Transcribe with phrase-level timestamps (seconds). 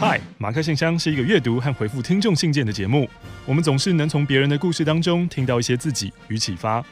[0.00, 3.06] 嗨，马克信箱是一个阅读和回复听众信件的节目。
[3.44, 6.82] 我们总是能从别人的故事当中听到一些自己与启发。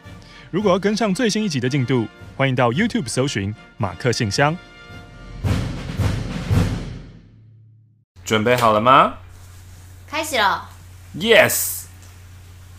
[0.50, 4.54] 如果要跟上最新一集的进度，欢迎到 YouTube 搜寻马克信箱。
[8.27, 9.14] 准备好了吗？
[10.06, 10.68] 开始了。
[11.18, 11.77] Yes。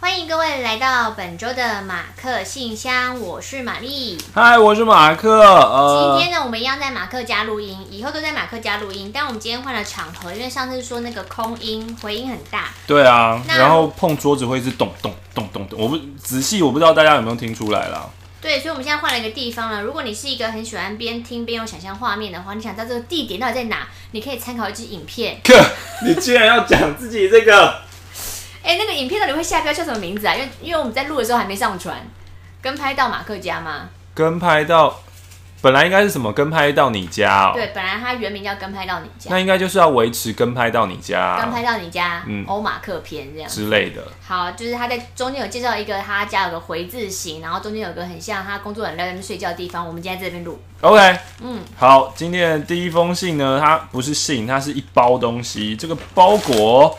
[0.02, 4.18] 欢迎各位来到本周的马克信箱，我是玛丽。
[4.34, 5.42] 嗨，我是马克。
[5.42, 9.12] 呃，今天呢，我们一样在马克家录音，以后都在马克家录音。
[9.14, 12.70] 但我们今天换了场合，因为上次说那个空音回音很大。
[12.88, 15.78] 对啊，然后碰桌子会一直咚咚咚咚咚。
[15.78, 18.10] 我不仔细，我不知道大家有没有听出来啦。
[18.42, 19.82] 对，所以我们现在换了一个地方了。
[19.82, 23.86] 如果你是一个很喜欢边听边有想象画面的话，你想知道这个地点到底在哪？
[24.12, 25.42] 你可以参考一支影片。
[25.44, 25.54] 哥，
[26.08, 27.89] 你居然要讲自己这个？
[28.62, 30.36] 哎、欸，那个影片到底会下标叫什么名字啊？
[30.36, 31.98] 因为因为我们在录的时候还没上传，
[32.62, 33.90] 跟拍到马克家吗？
[34.14, 35.00] 跟拍到，
[35.62, 36.32] 本来应该是什么？
[36.34, 37.52] 跟拍到你家哦。
[37.54, 39.30] 对，本来它原名叫跟拍到你家。
[39.32, 44.04] 那应该就是要维持跟拍到你家，跟拍到你家，嗯，欧马克篇这样之类的。
[44.28, 49.88] 好，就是他在中间有介绍一个他家有个回字形，然后中间有个很像他工作人员在那边睡觉的地方。
[49.88, 50.60] 我们今天在这边录。
[50.82, 56.98] OK，嗯，好，今天的第一封信呢，它不是信，它是一包东西，这个包裹。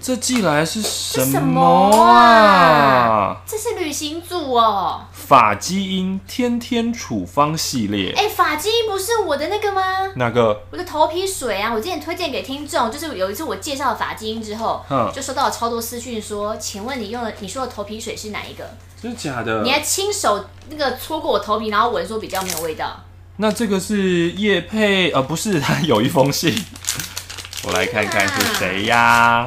[0.00, 1.60] 这寄来是什么
[2.02, 3.42] 啊？
[3.44, 5.02] 这是旅行组哦。
[5.12, 8.12] 法基因天天处方系列。
[8.16, 9.82] 哎，法基因不是我的那个吗？
[10.14, 10.62] 哪个？
[10.70, 11.72] 我的头皮水啊！
[11.74, 18.64] 我之前推荐给听众，就是有一次我介绍法基因之后，嗯，就收到了超多私讯说，请问你用的你说的头皮水是哪一个？
[19.02, 19.62] 真的假的？
[19.62, 23.04] 你还亲手那个搓过我头皮，然后闻说比较没有味道。
[23.36, 25.10] 那这个是叶佩？
[25.10, 26.64] 呃，不是，他有一封信，
[27.64, 29.44] 我来看看是谁呀？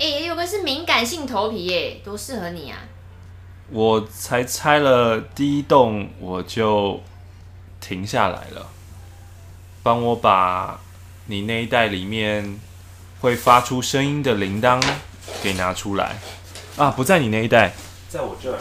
[0.00, 2.78] 哎、欸，有个是敏感性头皮耶，多适合你啊！
[3.68, 6.98] 我才拆了第一栋，我就
[7.82, 8.66] 停下来了。
[9.82, 10.80] 帮我把
[11.26, 12.58] 你那一袋里面
[13.20, 14.82] 会发出声音的铃铛
[15.42, 16.16] 给拿出来
[16.78, 16.90] 啊！
[16.92, 17.74] 不在你那一袋，
[18.08, 18.58] 在我这儿。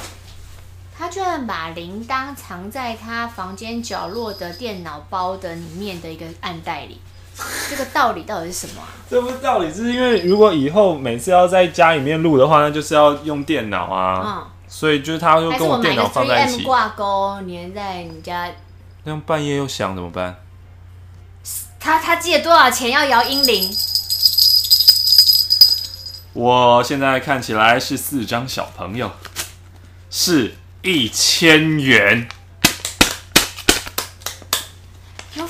[0.98, 7.00] 他居然把铃铛藏在他房间角落的电脑包的里面的一个暗袋里。
[7.70, 8.88] 这个道理到底是什么啊？
[9.10, 14.24] 这不是道理，是因为如果以后每次要在家里面录的话，那就是要用电脑啊。
[14.26, 16.64] 嗯，所以就是他就跟我电脑放在一起。
[16.64, 18.50] 挂钩粘在你家，
[19.04, 20.36] 那样半夜又响怎么办？
[21.80, 23.74] 他他借多少钱要摇音铃？
[26.34, 29.12] 我现在看起来是四张小朋友，
[30.10, 32.28] 是一千元。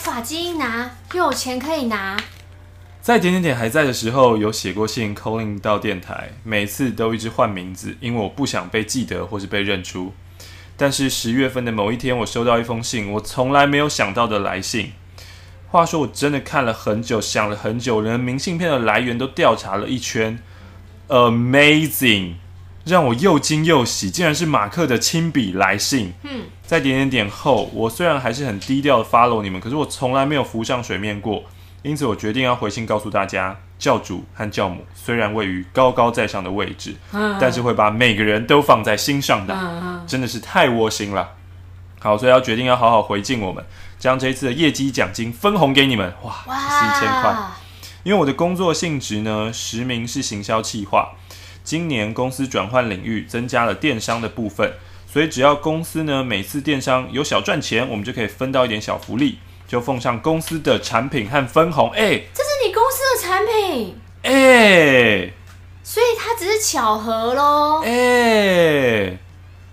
[0.10, 2.18] 有发基因拿，又有钱可以拿。
[3.00, 10.14] 在点点点还在的时候，有写过信 calling 到电台，每次都一直换名字，因为我不想被记得或是被认出。
[10.76, 14.94] 但是十月份的某一天，我收到一封信，我从来没有想到的来信。
[15.68, 20.40] 话说，我真的看了很久，想了很久，连明信片的来源都调查了一圈
[21.10, 22.34] ，amazing。
[22.86, 26.14] 让我又惊又喜，竟然是马克的亲笔来信。
[26.24, 31.44] 嗯，在点点点后，我虽然还是很低调的 follow 你们，可是我从来没有浮上水面过，
[31.82, 41.32] 因此我决定要回信告诉大家，教主和教母虽然位于高高在上的位置，嗯，但是会把每个人都放在心上的，嗯，真的是太窝心了。
[42.00, 43.66] 好，所以要决定要好好回敬我们，
[43.98, 46.14] 将这一次的业绩奖金分红给你们。
[46.22, 47.36] 哇，哇是一千块。
[48.04, 51.14] 因为我的工作性质呢，实名是行销企划。
[51.64, 54.74] 今年公司转换领域，增加了电商的部分，
[55.12, 61.90] 所以只要公司呢每次电商有小赚钱，我们就可以分到一点小福利，就奉上公司的产品和分红。
[61.92, 65.34] 哎、欸，这是你公司的产品，哎、欸，
[65.84, 67.82] 所以它只是巧合喽。
[67.84, 69.18] 哎、欸，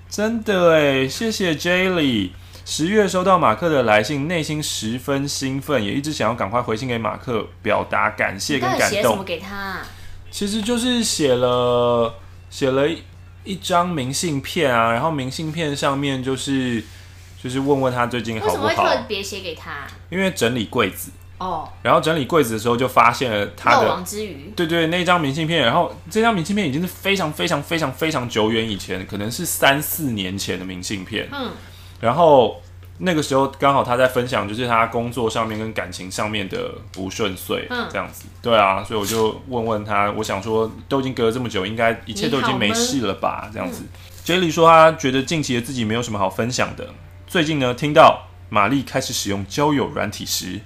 [0.08, 2.30] 真的哎，谢谢 Jaylee。
[2.64, 8.88] 十月收到马克的来信，内心十分兴奋，也一直想要赶快回信给马克，表达感谢跟感动。
[8.90, 9.82] 写什么给他？
[10.30, 12.14] 其实就是写了
[12.50, 12.88] 写了
[13.46, 16.82] 一一张明信片啊，然后明信片上面就是
[17.42, 18.64] 就是问问他最近好不好。
[18.64, 19.86] 为什么会特别写给他？
[20.10, 24.52] 因为整理柜子哦，然后整理柜子的时候就发现了他的漏网之鱼。
[24.56, 31.28] 对对，那张明信片，然后这张明信片已经是非常非常非常非常久远以前，可能是三四年前的明信片。
[31.32, 31.52] 嗯，
[32.00, 32.60] 然后。
[32.98, 43.50] 那个时候刚好他在分享，就是他工作上面跟感情上面的不顺遂，这样子，对啊，所以我就问问他，我想说都已经隔了这么久，应该一切都已经没事了吧？
[43.52, 43.82] 这样子
[44.24, 46.88] ，Jelly 说他觉得近期的自己没有什么好分享的，
[47.26, 50.60] 最近呢听到玛丽开始使用交友软体时，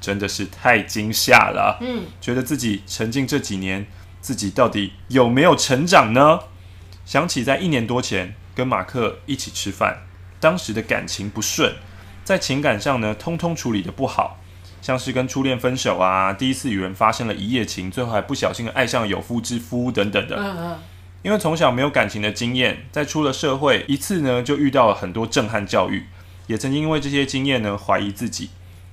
[0.00, 3.86] 真的是太惊吓了，嗯，觉得自己沉浸这几年，
[4.20, 6.40] 自己到底有没有成长呢？
[7.04, 10.07] 想起在一年多前跟马克一起吃饭。
[10.40, 11.74] 当时的感情不顺，
[12.24, 14.38] 在情感上呢，通通处理的不好。
[14.80, 20.36] 像是跟初恋分手啊，第一次与人发生了一夜情，最后还不小心爱上有夫之夫等等的。
[20.36, 20.78] 嗯嗯。
[21.22, 26.06] 因为从小没有感情的经验，在出了社会一次呢，就遇到了很多震撼教育，
[26.46, 28.50] 也曾经因为这些经验呢怀疑自己，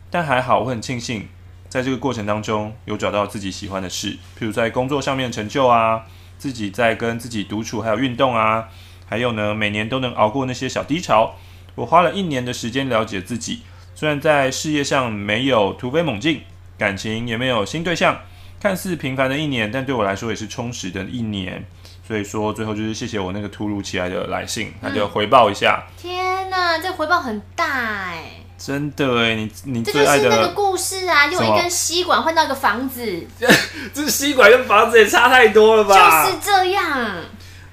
[0.09, 1.27] 但还好，我很庆幸，
[1.69, 6.01] 在这个过程当中有找到自己喜欢的事，譬如在工作上面成就啊，
[6.39, 8.69] 自己在跟自己独处还有运动啊，
[9.05, 11.35] 还有呢，每年都能熬过那些小低潮。
[11.75, 13.61] 我花了一年的时间了解自己，
[13.93, 16.43] 虽然在事业上没有突飞猛进，
[16.77, 18.19] 感情也没有新对象，
[18.61, 21.65] 看似平凡的一年，但对我来说也是充实的一年。
[22.07, 25.83] 所以说，最后就是谢谢我那个突如其来的来信，那就回报一下。
[25.87, 28.25] 嗯、天哪，这回报很大哎！
[28.57, 33.27] 真的哎，你你最爱的这就是那个故事啊，用一根吸管换到一个房子。
[33.91, 36.25] 这吸管跟房子也差太多了吧？
[36.25, 37.11] 就是这样。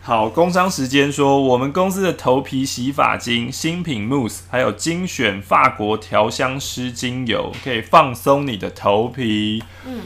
[0.05, 9.63] 好，工商时间说，我们公司的头皮洗发精、新品 Mousse，还有精选法国调香师精油，可以放松你的头皮。
[9.87, 10.01] 嗯。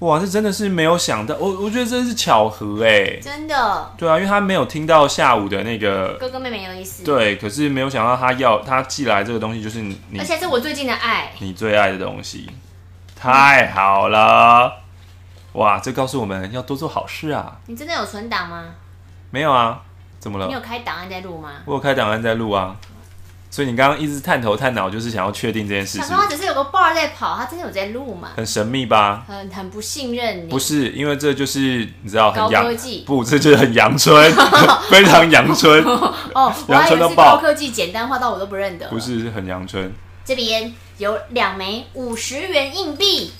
[0.00, 3.94] 哇，这真的是没有想到，我我觉得这是巧合哎，真的。
[3.96, 7.04] 对啊，因为他没有听到下午的那个哥哥妹妹有意思。
[7.04, 12.50] 对，可是没有想到他要他寄来这个东西就是你，而且是我最近的爱，你最爱的东西，
[13.14, 14.66] 太好了！
[15.54, 17.58] 嗯、哇，这告诉我们要多做好事啊。
[17.66, 18.64] 你真的有存档吗？
[19.30, 19.82] 没有啊，
[20.18, 20.46] 怎么了？
[20.46, 21.50] 你有开档案在录吗？
[21.64, 22.76] 我有开档案在录啊。
[23.48, 26.02] 所以你刚刚一直探头探脑，就是想要确定这件事情。
[26.02, 28.32] 想说他只是有个 bar 在跑，他真的有在录吗？
[28.36, 29.24] 很神秘吧？
[29.26, 30.50] 很很不信任你。
[30.50, 34.30] 不是，因为这就是你知道很阳高科技，不，这就是很阳春，
[34.90, 35.82] 非常阳春。
[36.34, 38.88] 哦，我还以为是高科技，简单化到我都不认得。
[38.88, 39.90] 不是，是很阳春。
[40.22, 43.32] 这边有两枚五十元硬币，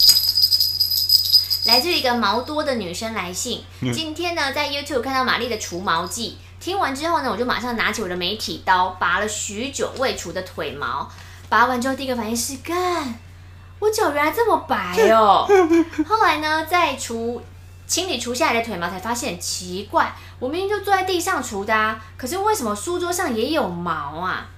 [1.66, 3.64] 来自于一个毛多的女生来信。
[3.82, 6.38] 嗯、今天呢，在 YouTube 看到玛丽的除毛记。
[6.58, 11.08] 听完之后呢，我就马上拿起我的美体刀，拔了许久未除的腿毛。
[11.48, 13.14] 拔完之后，第一个反应是：干，
[13.78, 15.46] 我脚原来这么白哦。
[16.08, 17.42] 后来呢，在除
[17.86, 24.48] 清理除下来的腿毛，才发现奇怪，我明明就坐在地上除的啊，可是为什么书桌上也有毛啊？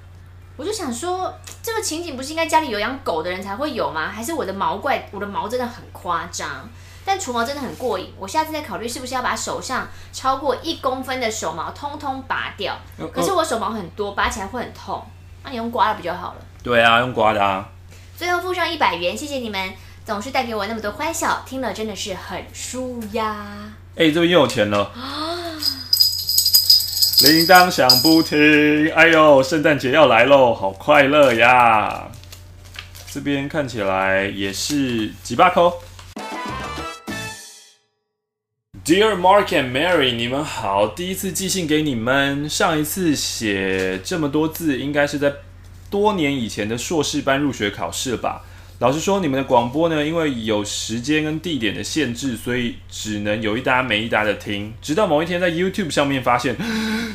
[0.56, 4.08] 我就想说，这个情景不是应该家里有养狗的人才会有吗？
[4.08, 6.68] 还是我的毛怪，我的毛真的很夸张？
[7.08, 12.78] 但除毛真的很过瘾，我下次再考虑是不是要把手上超过一公分的手毛通通拔掉。
[13.10, 15.02] 可是我手毛很多，拔起来会很痛，
[15.42, 16.40] 那你用刮的不就好了？
[16.62, 17.66] 对啊，用刮的啊。
[18.14, 19.72] 最后付上一百元，谢谢你们
[20.04, 23.46] 总是带给我那么多欢笑，听了真的是很舒压。
[23.96, 24.92] 哎、欸，这边又有钱了。
[27.22, 32.08] 铃铛响不停，哎呦，圣诞节要来喽，好快乐呀！
[33.10, 35.72] 这边看起来也是几把扣。
[38.88, 42.48] Dear Mark and Mary，你们好，第一次寄信给你们。
[42.48, 45.30] 上一次写这么多字，应该是在
[45.90, 48.40] 多年以前的硕士班入学考试了吧？
[48.78, 54.72] 老实说，你们的广播呢，因为有时间跟地点的限制，所以只能有一搭没一搭的听。
[54.80, 56.56] 直到某一天在 YouTube 上面发现，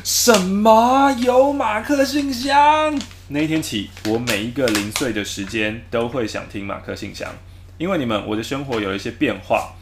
[0.04, 2.96] 什么有马克信箱？
[3.26, 7.34] 那一天起，我每一个零碎的时间都会想听马克信箱，
[7.78, 9.74] 因为你们，我的生活有一些变化。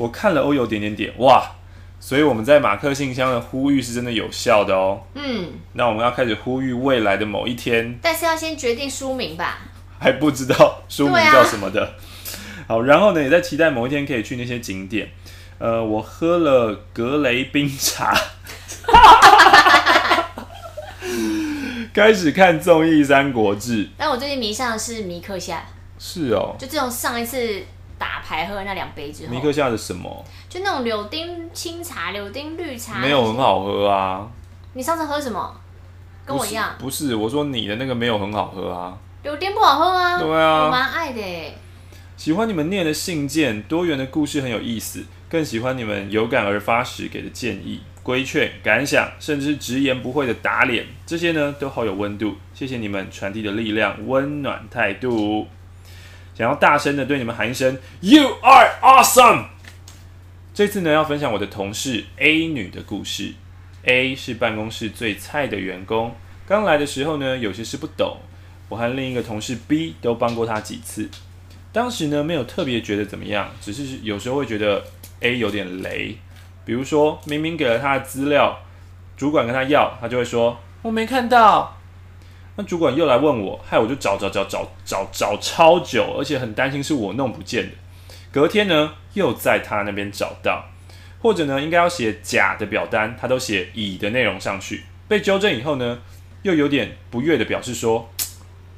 [0.00, 1.46] 我看了欧游点点点哇，
[2.00, 5.02] 所以我们在马克信箱的呼吁是真的有效的哦。
[5.14, 9.58] 嗯，那我们要开始呼吁未来的某一天，但是要先决定书名吧？
[9.98, 11.84] 还不知道书名叫什么的。
[11.84, 11.92] 啊、
[12.68, 15.10] 好，然后呢，也在期待某一天可以去那些景点。
[15.58, 18.18] 呃，我喝了格雷冰茶，
[21.92, 25.62] 开始看综艺《三国志》，但我最近迷上的是米克夏。
[25.98, 27.62] 是哦，就这种上一次。
[28.00, 30.24] 打牌喝那两杯之后，尼克夏的什么？
[30.48, 34.26] 就那种柳丁清茶、柳丁绿茶，没有很好喝啊。
[34.72, 35.54] 你上次喝什么？
[36.24, 36.74] 跟我一样。
[36.78, 38.96] 不是，我说你的那个没有很好喝啊。
[39.22, 40.18] 柳丁不好喝啊？
[40.18, 41.22] 对啊，我蛮爱的。
[42.16, 52.36] 喜欢你们念的信件，多元的故事很有意思，更喜欢你们有感而发时给的建议、规劝、感想，甚至是直言不讳的打脸，这些呢都好有温度。
[52.54, 55.46] 谢谢你们传递的力量、温暖态度。
[56.34, 59.46] 想要大声的对你们喊一声 “You are awesome”。
[60.52, 63.34] 这次呢，要分享我的同事 A 女的故事。
[63.84, 66.14] A 是办公室最菜的员工，
[66.46, 68.18] 刚来的时候呢，有些事不懂，
[68.68, 71.08] 我和另一个同事 B 都帮过他几次。
[71.72, 74.84] 当时呢，没有特别觉得怎么样，只是有时候会觉得
[75.20, 76.18] A 有点雷。
[76.66, 78.58] 比如说，明明给了他的资料，
[79.16, 81.79] 主管跟他要，他就会说我没看到。
[82.64, 87.72] 主管又来问我，害我就找找找找找找超久，而且很担心是我弄不见的。
[88.32, 90.66] 隔天呢，又在他那边找到，
[91.20, 94.84] 或者呢，应该要写甲的表单，他都写乙的内容上去。
[95.08, 95.98] 被纠正以后呢，
[96.42, 98.08] 又有点不悦的表示说：“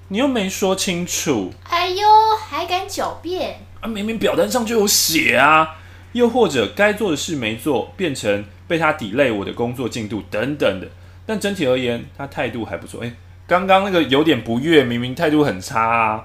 [0.08, 1.52] 你又没说清楚。
[1.64, 2.06] 哎呦，
[2.48, 3.60] 还敢狡辩？
[3.80, 5.76] 啊，明明表单上就有写啊。
[6.12, 10.86] 又或者该做的事没做，变成被他抵赖我的工作进度等等的。
[11.24, 13.00] 但整体而言，他态度还不错。
[13.00, 13.12] 诶，
[13.52, 16.24] 刚刚那个有点不悦，明明态度很差啊。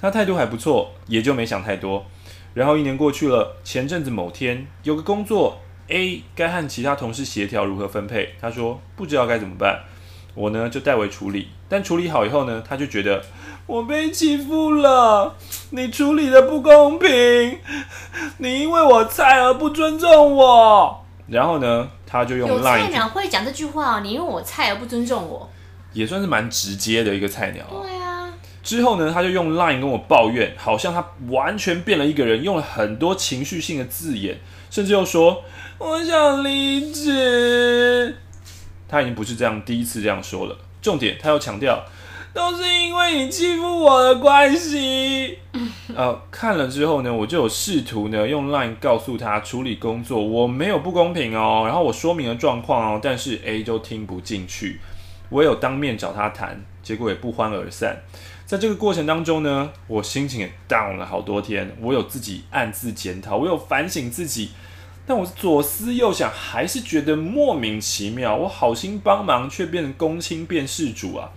[0.00, 2.06] 他态度还不错，也就没想太多。
[2.54, 5.58] 然后一年过去了，前阵子某天有个工作
[5.88, 9.80] A 该和其他同事协调如何分配，他说不知道该怎么办，
[10.36, 11.48] 我呢就代为处理。
[11.68, 13.24] 但处理好以后呢，他就觉得
[13.66, 15.34] 我被欺负了，
[15.70, 17.58] 你处理的不公平，
[18.36, 21.04] 你因为我菜而不尊重我。
[21.26, 25.50] 然后呢，他就用菜鸟会讲这句话哦，你因为我菜而不尊重我，
[25.92, 27.64] 也算是蛮直接的一个菜鸟。
[27.82, 28.32] 对啊。
[28.62, 34.38] 之后呢，他就用 Line 跟我抱怨，好像他完全变了一个人，用了很多情绪性的字眼，
[34.70, 35.42] 甚至又说
[35.78, 38.14] 我想离职。
[38.86, 40.56] 他已经不是这样第一次这样说了。
[40.82, 41.82] 重点，他又强调
[42.34, 45.38] 都是因为你欺负我的关系。
[45.94, 54.78] 呃， 看了之后呢，我就有试图呢用 Line 告诉他处理工作，我没有不公平哦，然后我说明了状况哦，但是 A 都听不进去。
[55.30, 58.02] 我有当面找他谈，结果也不欢而散。
[58.46, 61.76] 在这个过程当中呢，我心情也 down 了好多天。
[61.80, 64.52] 我有自己暗自检讨，我有反省自己，
[65.06, 68.34] 但我左思右想，还是觉得莫名其妙。
[68.34, 71.30] 我好心帮忙，却变成公亲变事主啊！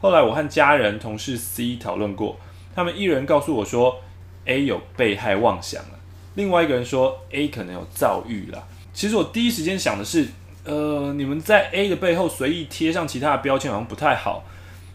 [0.00, 2.38] 后来我和家人、同事 C 讨论过，
[2.74, 3.98] 他们一人告诉我说
[4.44, 5.98] A 有被害妄想了，
[6.34, 8.66] 另外一个人说 A 可能有躁郁了。
[8.92, 10.28] 其实我第一时间想的是，
[10.64, 14.44] 呃，你们在 A 的背后随意贴上其他的标签，好像不太好。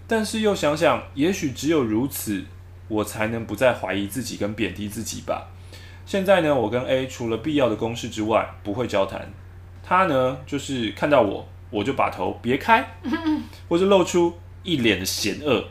[0.08, 2.44] 但是又想想，也许只有如此，
[2.88, 5.48] 我才能不再怀疑自己跟贬低自己吧。
[6.06, 9.28] 现在呢，我跟 A 除了必要的公事之外，不会交谈。
[9.84, 12.88] 他呢，就是看到我，我就把头别开，
[13.68, 15.66] 或者露出一脸的嫌恶。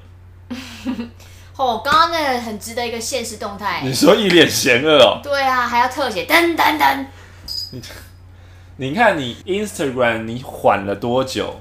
[1.56, 3.80] 哦，刚刚那个很值得一个现实动态。
[3.84, 5.20] 你说一脸嫌恶哦？
[5.22, 7.06] 对啊，还要特写，噔噔噔。
[7.70, 7.80] 你，
[8.76, 11.60] 你看你 Instagram 你缓了多久？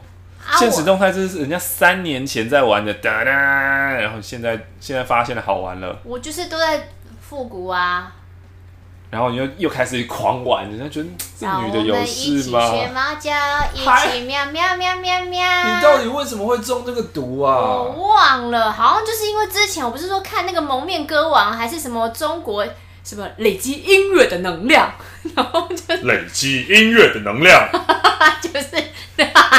[0.58, 5.98] 现实动态这是人家三年前在玩的，哒哒，然后现在现在发现了好玩了。
[6.04, 6.90] 我就是都在
[7.22, 8.12] 复古啊。
[9.10, 12.60] 然后你又又开始狂玩，人家觉得这女的有事吗？
[12.72, 13.32] 学猫叫，
[13.74, 15.76] 一起喵喵喵喵喵。
[15.76, 17.54] 你到底为什么会中这个毒啊？
[17.56, 22.66] 我忘了，好像就是因为之前我不是说看那个蒙面歌王，还是什么中国
[23.04, 24.92] 什么累积音乐的能量，
[25.36, 27.70] 然后就累积音乐的能量，
[28.42, 28.68] 就是。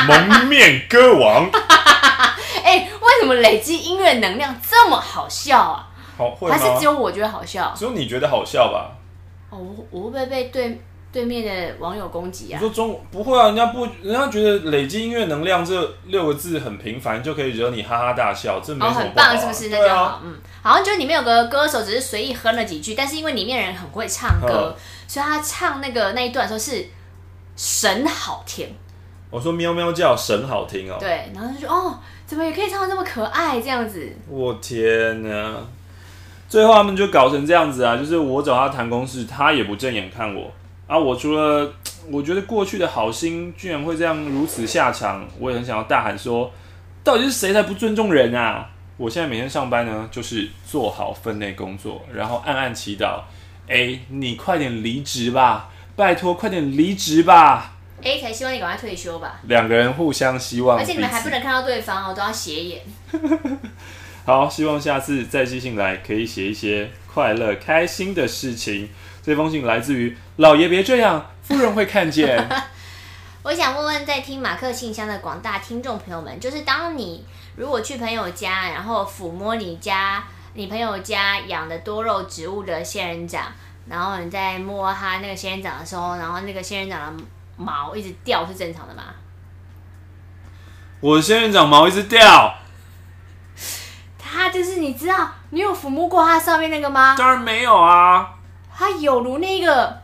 [0.08, 1.48] 蒙面歌王，
[2.62, 5.88] 哎、欸，为什么累积音乐能量这么好笑啊？
[6.18, 7.72] 好，会还是只有我觉得好笑？
[7.78, 8.90] 只有你觉得好笑吧？
[9.50, 10.80] 哦，我我会不会被对
[11.14, 12.59] 对面的网友攻击啊？
[12.61, 13.47] 你说中不会啊？
[13.47, 19.68] 人家不，人家觉得累积音乐能量这六个字很平凡，就可以惹你哈哈大笑，这么、啊、哦，很棒，是不是？
[19.68, 20.02] 那就好。
[20.02, 26.85] 啊、嗯，好像就是里面有个歌手，只是随意哼了几句，但是因为里面人很会唱歌，所以他唱那个那一段的时候是
[27.54, 28.75] 神好听。
[29.30, 34.12] 我说喵喵叫神好听哦，对，然后就说哦，怎么也可以唱的这么可爱这样子？
[34.28, 35.61] 我天哪！
[36.49, 40.50] 最后他们就搞成这样子啊，就是我找他谈公事，他也不正眼看我
[40.86, 40.98] 啊。
[40.98, 41.72] 我除了
[42.10, 46.52] 我觉得过去的好心居然会这样如此下场，我也很想要大喊说，
[47.02, 48.70] 到底是谁在不尊重人啊？
[48.96, 53.20] 我现在每天上班呢，就是做好分内工作，然后暗暗祈祷，
[53.66, 57.72] 哎，你快点离职吧，拜托快点离职吧。
[58.02, 59.40] A 才希望你赶快退休吧。
[59.48, 62.82] 两个人互相希望，而且你们还不能看到对方哦，都要斜眼。
[64.26, 68.90] 好，希望下次再寄信来，可以写一些快乐、开心的事情。
[69.22, 72.48] 这封信来自于老爷，别这样，夫人会看见。
[73.42, 77.24] 我想问问，在听马克信箱的广大听众朋友们，就是当你
[77.56, 80.24] 如果去朋友家，然后抚摸你家
[80.54, 83.44] 你朋友家养的多肉植物的仙人掌，
[83.88, 87.24] 然后你在摸它那个仙人掌的时候，然后那个仙人掌的。
[87.56, 89.04] 毛一直掉是正常的吗？
[90.98, 92.52] 我的仙人掌毛一直掉，
[94.18, 97.14] 它就是你知道，你有抚摸过它上面那个吗？
[97.16, 98.28] 当然没有啊，
[98.76, 100.02] 它有如那个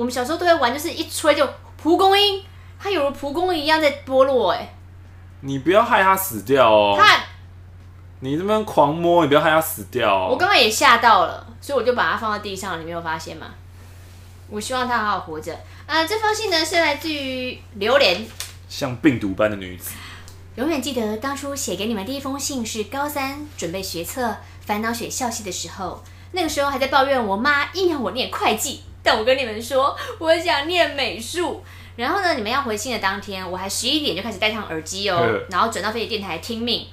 [0.00, 2.42] 我们小时候都会玩，就是一吹就蒲公英，
[2.78, 4.52] 它有如蒲公英一样在剥落。
[4.52, 4.74] 哎，
[5.42, 6.96] 你不要害它死掉哦。
[6.98, 7.20] 它，
[8.20, 10.28] 你这边狂摸，你不要害它死掉哦。
[10.30, 13.48] 我刚刚也吓到了，所以我就把它放在地上，你没有发现吗？
[14.48, 15.54] 我希望它好好活着。
[15.86, 18.26] 啊，这封信呢是来自于榴莲，
[18.70, 19.90] 像病毒般的女子。
[20.54, 31.64] 永远记得当初写给你们第一封信是高三准备学测，烦恼选校系的时候，那个时候还在抱怨我妈硬要我念会计，但我跟你们说我想念美术。
[31.96, 36.86] 然后呢，你们要回信的当天，我还十一点就开始戴上耳机哦，然后转到飞碟电台听命。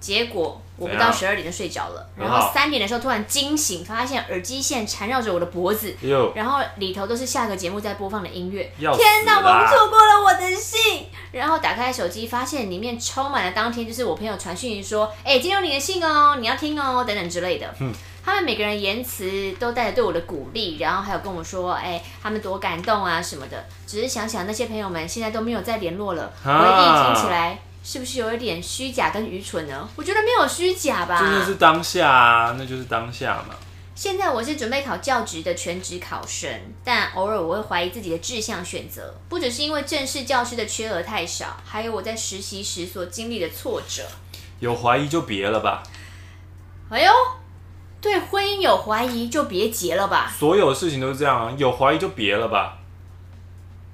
[0.00, 5.92] 结果我不到十二点就睡着了，然后三点的时候突然惊醒，发现耳机线缠绕着我的脖子，
[6.36, 8.62] 然后里头都是下个节目在播放的音乐。
[8.78, 11.06] 天哪，我们错过了我的信！
[11.32, 17.74] 然后打开手机，发现里面充满了当天就是我朋友传讯息说，哎，今天有你的信哦，你要听哦，等等之类的。
[17.80, 17.92] 嗯，
[18.24, 23.64] 他们每个人言辞都带着对我的鼓励，然后还有跟我说，哎，他们多感动啊什么的。
[23.86, 27.58] 只是想想那些朋友们现在都没有再联络了，回忆听起来。
[27.82, 29.88] 是不是有一点虚假跟愚蠢呢？
[29.96, 31.18] 我觉得没有虚假吧。
[31.18, 33.54] 真的是当下啊，那就是当下嘛。
[33.94, 36.50] 现在我是准备考教职的全职考生，
[36.84, 44.02] 但偶尔我会怀疑自己的志向选择，不只是因为正式教师的缺额太少，还有我在实习时所经历的挫折。
[44.60, 45.82] 有怀疑就别了吧。
[46.90, 47.10] 哎呦，
[48.00, 50.32] 对婚姻有怀疑就别结了吧。
[50.38, 52.78] 所有事情都是这样啊，有怀疑就别了吧。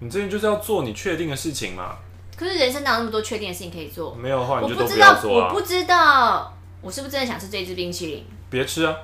[0.00, 1.96] 你这就是要做你确定的事情嘛。
[2.37, 4.14] 可是人生哪有那么多确定的事情可以做？
[4.14, 5.49] 没有的话，你就都不要做啊。
[5.49, 8.26] 我不知道，我是不是真的想吃这支冰淇淋？
[8.50, 8.94] 别吃啊！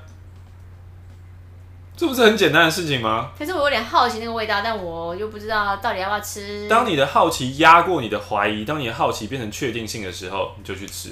[1.96, 3.30] 这不是很简单的事情吗？
[3.38, 6.66] 可是我有点好奇那个味道，但我又不知道到底要不要吃。
[6.68, 11.10] 当你的好奇压过你的怀疑，当你的好奇变成确定性的时候，你就去吃。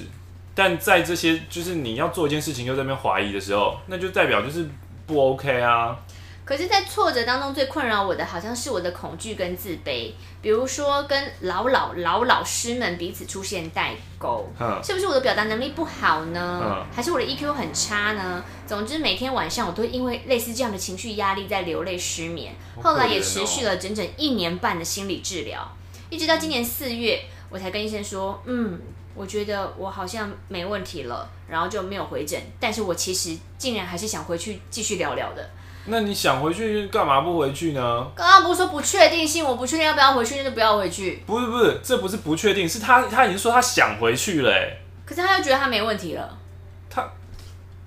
[0.58, 4.68] 但在这些就是你要做一件事情又在那边怀疑的时候，那就代表就是
[5.06, 5.96] 不 OK 啊。
[6.44, 10.10] 可是，在挫折当中最困扰我的，好像是我的恐惧跟自卑。
[10.42, 16.60] 比如说，跟老老老老师们彼此出现代沟，嗯、是不是我的表达能力不好呢？
[16.64, 18.42] 嗯、还是我的 EQ 很差呢？
[18.66, 22.52] 总之，每天晚上我都因为类似这样的情绪压力在流泪失眠。
[22.74, 25.76] 哦、后来也持续了整整一年半的心理治疗，
[26.10, 28.80] 一直到今年四月，我才跟医生说，嗯，
[29.18, 32.40] 我觉得我好像没问题了，然后就没有回诊。
[32.60, 35.44] 但是我其实竟然还是想回去继续聊聊的。
[35.86, 38.06] 那你想回去干嘛不回去呢？
[38.14, 41.22] 刚刚不是说不确定性，我不确定要不要回去，那就不要回去。
[41.26, 44.76] 不是不是，这不是不确定，是他他已经说他想回去了，哎。
[45.04, 46.38] 可是他又觉得他没问题了。
[46.90, 47.10] 他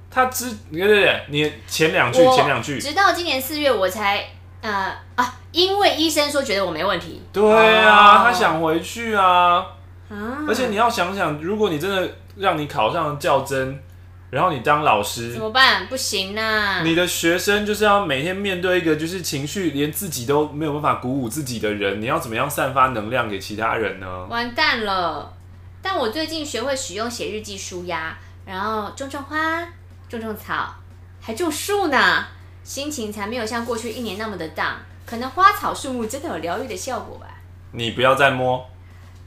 [0.10, 4.26] 他之对对对，你前两句前两句，直到今年四月我才
[4.62, 7.22] 呃啊，因为医生说觉得我没问题。
[7.32, 7.44] 对
[7.86, 9.64] 啊，哦、他想回去啊。
[10.12, 10.44] 啊。
[10.48, 13.82] 而且你要想想，如果你真的让你考上教真。
[14.30, 15.88] 然后你当老师怎么办？
[15.88, 16.82] 不行啊！
[16.84, 24.26] 你的学生就是要每天面对一个就是情绪连自己都没有办法鼓舞自己的人，你要怎么样散发能量给其他人呢？
[24.28, 25.34] 完蛋了！
[25.82, 29.68] 但我最近学会使用写日记书压，然后种种花，
[30.08, 30.74] 种种草，
[31.20, 32.26] 还种树呢，
[32.64, 34.76] 心情才没有像过去一年那么的 down。
[35.06, 37.28] 可能花草树木真的有疗愈的效果吧？
[37.74, 38.66] 你不要再摸。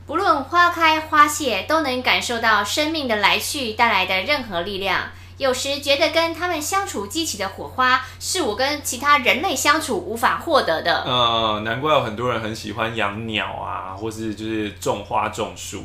[0.07, 5.11] 不论花开花谢，都能感受到生命的来去带来的任何力量。
[5.39, 11.03] 有时觉得跟他们相处激起的火花，是我跟其他人类相处无法获得的。
[11.05, 15.85] 呃，难怪有很多人很喜欢养鸟啊，或是就是种花种树。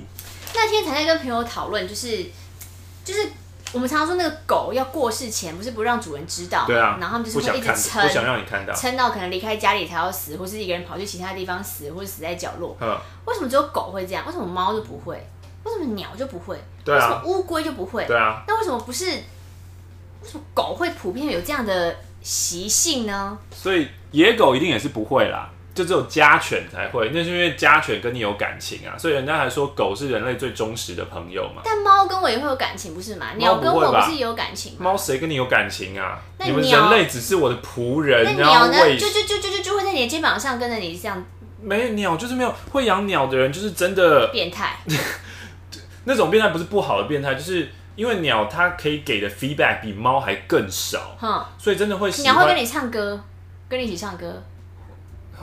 [0.54, 2.26] 那天才在跟朋友讨论，就是
[3.04, 3.32] 就是。
[3.74, 12.76] 我们常常说那个狗要过世前不是不让主人知道，对啊，然后他们就是会一直撑，不想让你看到，撑到可能离开家里才要死，或是一个人跑去其他地方死，或者死在角落。
[12.80, 14.26] 呵为什么只有狗会这样？
[14.26, 15.16] 为什么猫就不会？
[15.64, 16.58] 为什么鸟就不会？
[16.84, 18.06] 对啊，为什么乌龟就不会？
[18.06, 19.06] 对啊，那为什么不是？
[19.06, 23.38] 为什么狗会普遍有这样的习性呢？
[23.52, 25.50] 所以野狗一定也是不会啦。
[25.80, 31.62] 就只有家犬才会，那是因为家犬跟你有感情啊，所以人家还说狗是人类最忠实的朋友嘛。
[31.64, 33.28] 但猫跟我也会有感情，不是吗？
[33.38, 34.80] 鸟跟我不是也有感情吗？
[34.82, 36.20] 猫谁跟你有感情啊？
[36.38, 38.26] 那你们人类只是我的仆人。
[38.26, 38.78] 那鸟呢？
[38.98, 41.24] 就就就就就就会在你的肩膀上跟着你这样。
[41.62, 44.76] 没有鸟就是没有会养鸟的人，就是真的变态。
[46.04, 52.12] 那种变态不是不好的变态，就是因为鸟它可以给的 feedback 比猫还更少，哼，所以真的会。
[52.24, 53.24] 鸟会跟你唱歌，
[53.70, 54.44] 跟你一起唱歌。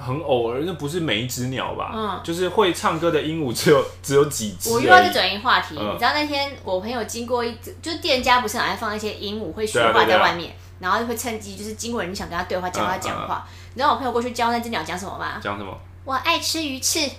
[0.04, 1.92] 很偶尔，那不是每一只鸟吧？
[1.94, 4.70] 嗯，就是会唱歌的鹦鹉只有 只有几只。
[4.70, 13.46] 我又要再转移话题，嗯、你知道那天我朋友经过一，就是店家不是很爱放一些鹦鹉会说话在外面，然后就会趁机就是经过人想跟他对话，教他讲话。
[13.74, 15.40] 你知道我朋友过去教那只鸟讲什么吗？
[15.42, 15.76] 讲什么？
[16.04, 17.00] 我爱吃鱼翅。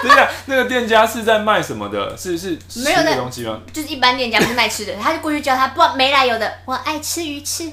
[0.00, 2.16] 等一下，那个店家是在卖什么的？
[2.16, 3.60] 是是没有的东西吗？
[3.72, 7.68] 就是一般店家不是卖吃的，他就过去教他，不没来由的，我爱吃鱼翅。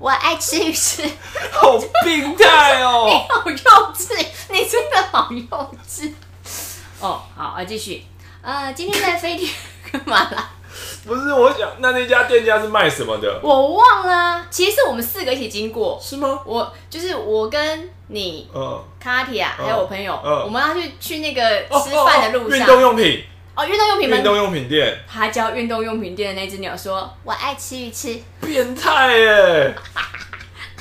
[0.00, 1.02] 我爱吃鱼翅，
[1.52, 3.04] 好病态哦！
[3.06, 4.16] 你好幼稚，
[4.48, 6.10] 你真的好幼稚。
[7.00, 8.02] 哦，好，啊，继续。
[8.40, 9.46] 呃，今天在飞碟
[9.92, 10.48] 干嘛啦？
[11.04, 13.40] 不是，我想那那家店家是卖什么的？
[13.42, 14.46] 我忘了。
[14.50, 16.00] 其实是我们四个一起经过。
[16.02, 16.40] 是吗？
[16.46, 22.58] 我就是我跟你，嗯，卡提亚还有我朋友，嗯，我们要去去那个吃饭的路上。
[22.58, 23.22] 运动用品。
[23.54, 24.16] 哦，运动用品吗？
[24.16, 29.74] 运动用品店，他教运动用品店的那只鸟说：“我爱吃鱼翅。”变态耶！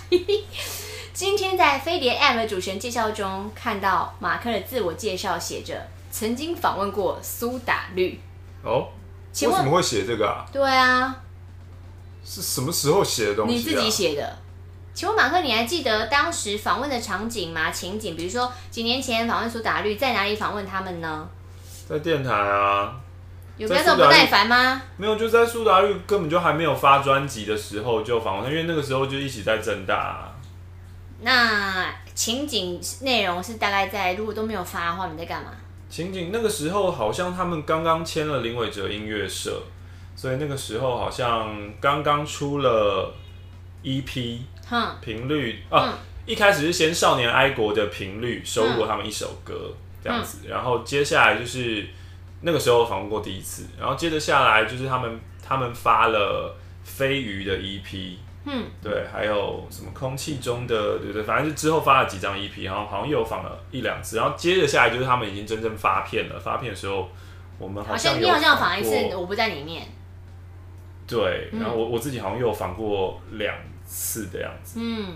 [1.12, 8.22] 今天在飞碟 App 的主持人介绍中，看到马克的自我介绍写着：“曾经访问过苏打绿。”
[8.64, 8.88] 哦，
[9.34, 10.46] 请问为什么会写这个啊？
[10.54, 11.16] 对啊，
[12.24, 13.58] 是什么时候写的东西、啊？
[13.58, 14.38] 你自己写的。
[14.94, 17.72] 请问马克，你还记得当时访问的场景吗？
[17.72, 21.28] 情景，比如说几年前访问苏打绿，在哪里访问他们呢？
[21.90, 22.96] 在电台啊。
[23.58, 24.82] 有没有不耐烦吗？
[24.96, 30.32] 没有，就在苏打绿根本就还没有发专辑的时候就访问他，因为那个时候就一起在正大、啊。
[31.22, 35.50] 那情景内容是大概在，如果都没有发的话，你在干嘛？
[35.90, 39.62] 情景那个时候好像他们刚刚签了林伟哲音乐社，
[40.16, 43.14] 所以那个时候好像刚刚出了
[43.84, 44.38] EP，
[44.70, 51.88] 哼，频率啊，一开始是先少年哀国的频率收录他们一首歌这样子，然后接下来就是
[52.42, 58.16] 那个时候访问过第一次，然后接着下来就是他们他们发了飞鱼的 EP。
[58.46, 66.40] 嗯，对，还有什么空气中的，对对，反正就之后发了几张 EP，然后好像又访了一两次，然后接着下来就是他们已经真正发片了。
[66.40, 67.08] 发片的时候，
[67.60, 69.86] 我们好像，你好像访一次，我不在里面。
[71.06, 73.54] 对，然后我我自己好像又访过两
[73.86, 74.80] 次的样子。
[74.82, 75.16] 嗯，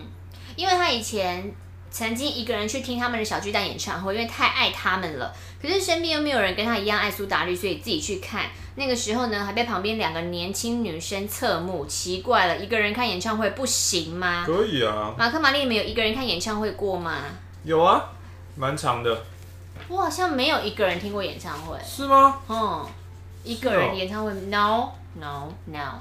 [0.57, 1.49] 因为他以前
[1.93, 5.31] 曾经一个人去听他们的小巨蛋演唱会，因为太爱他们了。
[5.61, 8.47] 可是身边又没有人跟他一样爱苏打绿，所以自己去看。
[8.75, 14.43] 那个时候呢，还被旁边两个年轻女生侧目，奇怪了，一个人看演唱会不行吗？
[14.47, 15.13] 可以啊。
[15.15, 17.19] 马克玛丽，你们有一个人看演唱会过吗？
[17.63, 18.03] 有啊，
[18.55, 19.23] 蛮长的。
[19.87, 21.77] 我好像没有一个人听过演唱会。
[21.85, 22.39] 是吗？
[22.49, 22.83] 嗯，
[23.43, 25.99] 一个人演唱会，no no no。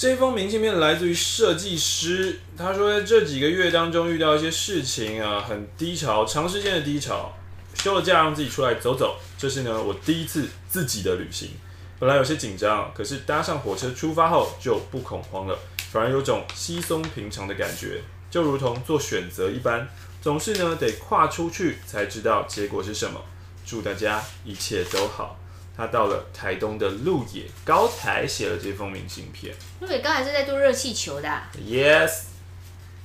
[0.00, 7.34] 这封明信片来自于设计师，他说在这几个月当中遇到一些事情啊，很低潮，长时间的低潮。
[7.74, 11.50] 休了假让自己出来走走，这是呢我第一次自己的旅行。
[11.98, 15.58] 本来有些紧张，可是搭上火车出发后就不恐慌了，
[15.90, 19.88] 反而有种稀松平常的感觉，就如同做选择一般，
[20.22, 23.20] 总是呢得跨出去才知道结果是什么。
[23.66, 25.36] 祝大家一切都好。
[25.78, 29.54] 他到了台东的鹿野高台写了这封明信片。
[29.78, 31.48] 鹿野高台是在做热气球的啊。
[31.56, 32.24] Yes。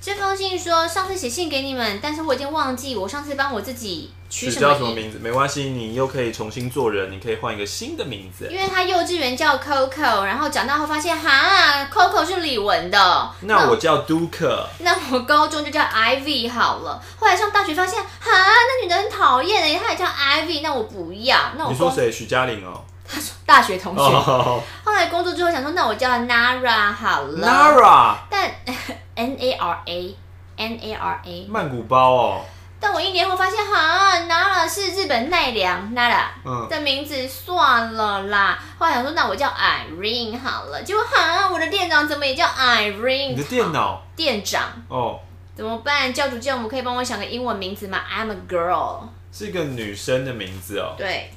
[0.02, 4.12] 这封信说上次写信给你们，但是我已经忘记我上次帮我自己。
[4.34, 5.20] 取什叫什么名字？
[5.20, 8.50] 没关系，你又可以重新做人，你可以换一个新的名字。
[8.52, 13.32] 因为他幼稚园叫 Coco，然后长大后发现哈，Coco 是李玟的。
[13.42, 14.66] 那我叫 Duke，。
[14.80, 17.00] 那我高中就叫 Ivy 好了。
[17.20, 21.38] 后来上大学发现哈，那女的很讨厌哎，她也叫 Ivy，那我不要。
[21.56, 22.12] 那我你说谁？
[22.12, 22.82] 许佳玲哦。
[23.08, 24.02] 他说大学同学。
[24.02, 24.60] Oh.
[24.84, 27.48] 后来工作之后想说，那我叫 Nara 好了。
[27.48, 28.16] Nara。
[28.32, 28.50] 但
[29.14, 30.16] N A R A
[30.58, 31.48] N A R A。
[31.48, 32.42] 曼谷包哦。
[32.84, 36.26] 但我一年后发现，哈，Nara 是日本奈良 Nara
[36.68, 38.60] 的名字，算了啦。
[38.78, 40.84] 后来想说，那我叫 Irene 好了。
[40.84, 43.30] 结果哈，我的店长怎么也叫 Irene？
[43.30, 45.18] 你的电脑店长哦，
[45.56, 46.14] 怎么办？
[46.14, 50.96] 教主教母可以帮我想个英文名字吗？I'm a girl，是一个女生的名字哦。
[50.98, 51.32] 对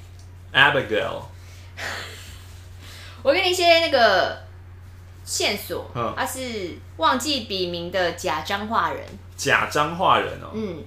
[0.52, 1.22] ，Abigail。
[3.22, 4.36] 我给你一些那个
[5.24, 9.04] 线索，他是忘记笔名的假彰化人。
[9.36, 10.84] 假彰化人哦，嗯。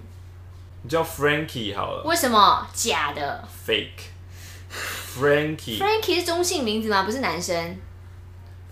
[0.90, 2.02] 你叫 Frankie 好了。
[2.04, 4.10] 为什么假的？Fake。
[5.16, 5.78] Frankie。
[5.78, 7.04] Frankie 是中性名字吗？
[7.04, 7.78] 不是男生。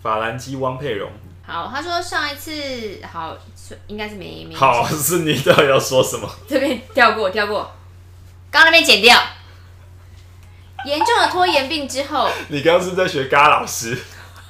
[0.02, 1.08] 法兰基汪佩蓉。
[1.46, 3.36] 好，他说上一次好，
[3.86, 4.52] 应该是没没。
[4.52, 6.28] 好，是你到底要说什么？
[6.48, 7.70] 这边跳过，跳过。
[8.50, 9.16] 刚刚那边剪掉。
[10.86, 12.28] 严重的拖延病之后。
[12.48, 13.96] 你刚刚是在学嘎老师？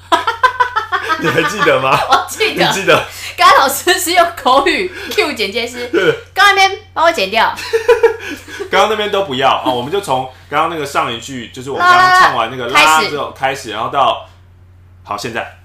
[1.21, 1.99] 你还记得吗？
[2.09, 2.66] 我记得。
[2.66, 3.05] 你记得？
[3.37, 5.87] 嘎老师是用口语 Q 剪接师。
[5.88, 6.12] 对。
[6.35, 7.55] 刚刚那边帮我剪掉。
[8.71, 14.29] 刚刚那边都不要啊、哦，我们就从刚刚那个上一句，就是我们刚刚唱完那个拉之后开始，然后到
[15.05, 15.57] 好现在。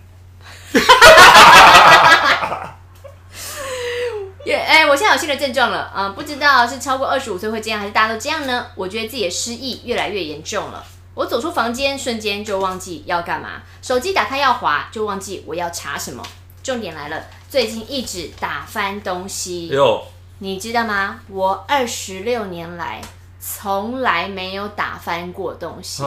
[4.46, 4.56] 耶！
[4.58, 8.68] 哎，我现在有新的症状了，嗯，不知道是超过二十五岁会这样，还是大家都这样呢？
[8.76, 10.84] 我觉得自己的失忆越来越严重了。
[11.16, 16.24] 我走出房间，瞬间就忘记要干嘛，手机打开要滑，就忘记我要查什么。
[16.64, 19.68] 重点来了，最近一直打翻东西。
[19.68, 20.04] 哟，
[20.40, 21.20] 你知道吗？
[21.28, 23.02] 我二十六年来
[23.40, 26.04] 从来没有打翻过东西。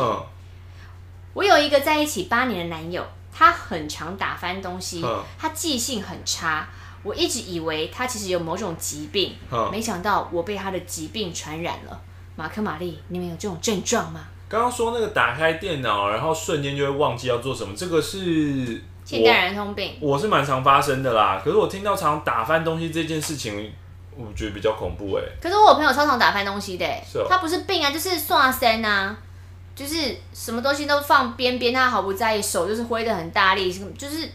[1.34, 5.04] 我有一个在一起八年的男友，他很常打翻东西，
[5.38, 6.66] 他记性很差。
[7.02, 9.36] 我一直以为他其实有某种疾病，
[9.70, 12.00] 没想到我被他的疾病传染了。
[12.34, 14.24] 马克、玛丽，你们有这种症状吗？
[14.48, 19.96] 刚刚说那个打开电脑，然后瞬间就会忘记要做什么，这个是现代人通病。
[20.00, 21.40] 我是蛮常发生的啦。
[21.44, 23.72] 可是我听到常打翻东西这件事情，
[24.16, 25.22] 我觉得比较恐怖哎。
[25.40, 29.16] 可是我朋友超常打翻东西的，是哦，他不是病啊，就是刷身啊，
[29.74, 34.28] 就是什么东西都放边边，他毫不在意，手就是挥得很大力，就是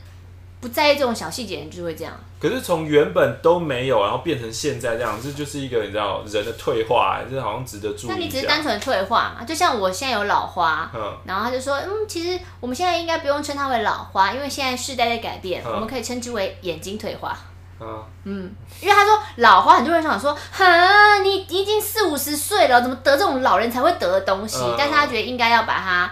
[0.62, 2.14] 不在意这种小细节，人就会这样。
[2.40, 8.10] 可是从原本都没有，然后变成现在这样，这就是一个你知道人的退化，这好像值得注意。
[8.10, 9.44] 那你只是单纯的退化嘛？
[9.44, 17.38] 就像我现在有老花，嗯，然后他就说，嗯，其实我们现在应该不用称它为老花，因为现在世代在改变，嗯、我们可以称之为眼睛退化。
[17.80, 24.60] 嗯嗯，因为他说老花，很多人想说，哈，你已经四五十岁了，怎么得这种老人才会得的东西？
[24.60, 26.12] 嗯、但是他觉得应该要把它。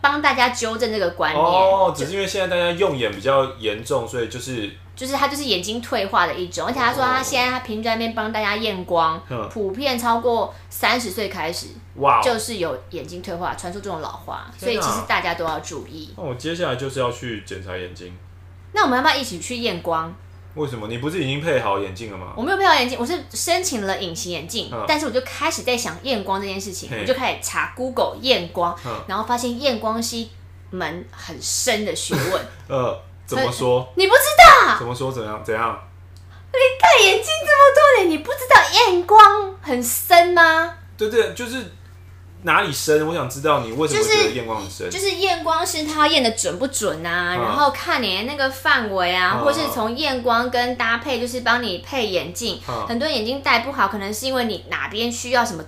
[0.00, 1.44] 帮大家纠正这个观念。
[1.44, 16.14] 哦，只是因为现在大家用眼比较严重，所以就是就是他就是眼睛退化的一种，而且他说他现在他平均在那边帮大家验光，哦、普遍超过三十岁开始，哇，就是有眼睛退化，传出这种老化，所以其实大家都要注意。
[16.16, 18.12] 那我接下来就是要去检查眼睛，
[18.72, 20.14] 那我们要不要一起去验光？
[20.54, 22.32] 为什么你不是已经配好眼镜了吗？
[22.36, 30.30] 我没有配好眼镜，我是申请了隐形眼镜，嗯、但是我就开始在想验光这件事情，嘿我就开始查 Google 验光，嗯、然后发现验光是一
[30.70, 32.46] 门很深的学问。
[32.68, 33.88] 呃，怎么说？
[33.96, 34.20] 你不知
[34.66, 34.78] 道？
[34.78, 35.10] 怎么说？
[35.10, 35.42] 怎样？
[35.42, 35.80] 怎样？
[36.52, 40.74] 你戴眼镜这么多年，你不知道验光很深吗？
[40.96, 41.72] 对对，就是。
[42.44, 43.06] 哪里深？
[43.06, 44.90] 我想知道你为什么觉得验光很深。
[44.90, 47.34] 就是验光师他验的准不准啊？
[47.36, 52.60] 嗯、然后看你的那个范围啊，嗯、或是从验光跟搭配，就是帮你配眼镜。
[52.68, 55.62] 嗯、很多眼镜戴不好，可能是因为你哪边需要什么，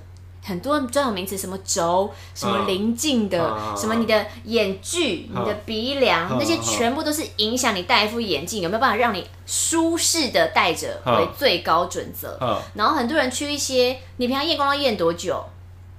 [0.44, 12.36] 很多专有名词，什么轴，什么临近的，嗯、什么你的眼距、嗯、你的鼻梁，嗯、那些全部都是影响你戴一副眼镜有没有办法让你舒适的戴着为最高准则。
[12.74, 15.44] 然后很多人去一些，你平常验光要验多久？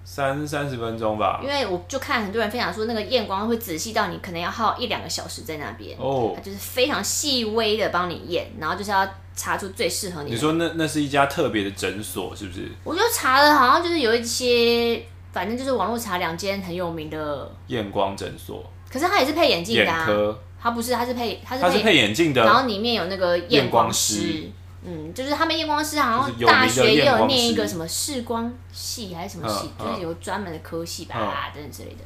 [0.08, 5.98] 三三十分钟吧，因为我就看很多人分享说，那个验光会仔细到你可能要耗一两个小时在那边。
[5.98, 10.32] 哦，它就是非常细微的帮你验，然后就是要查出最适合你。
[10.32, 12.72] 你说那那是一家特别的诊所是不是？
[12.84, 17.52] 我就查了，好像就是有一些，反正就是网络查两间很有名的。
[17.68, 24.52] 验光诊所，可是它也是配眼镜的，啊，眼科，它不是，它是配，它是它是配眼镜的，然后里面有那个验光师。
[24.88, 32.04] 嗯，就是他们夜光师好像大学也有念一个什么视光系还是什么系，就是有专门的科系吧，等等之类的。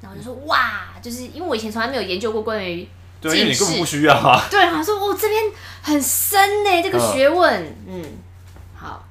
[0.00, 2.88] 然后就说哇，就是因为我以前从来没有研究过关于
[3.20, 4.46] 近视，对，你根本不需要啊。
[4.50, 5.42] 对，他说哦，这边
[5.82, 7.76] 很深呢，这个学问。
[7.86, 8.02] 嗯，
[8.74, 9.04] 好，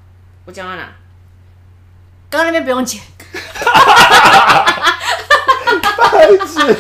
[0.46, 0.88] 我讲完了。
[2.30, 3.02] 刚刚那边不用剪。
[5.98, 6.78] 白痴，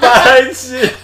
[0.00, 0.94] 白痴。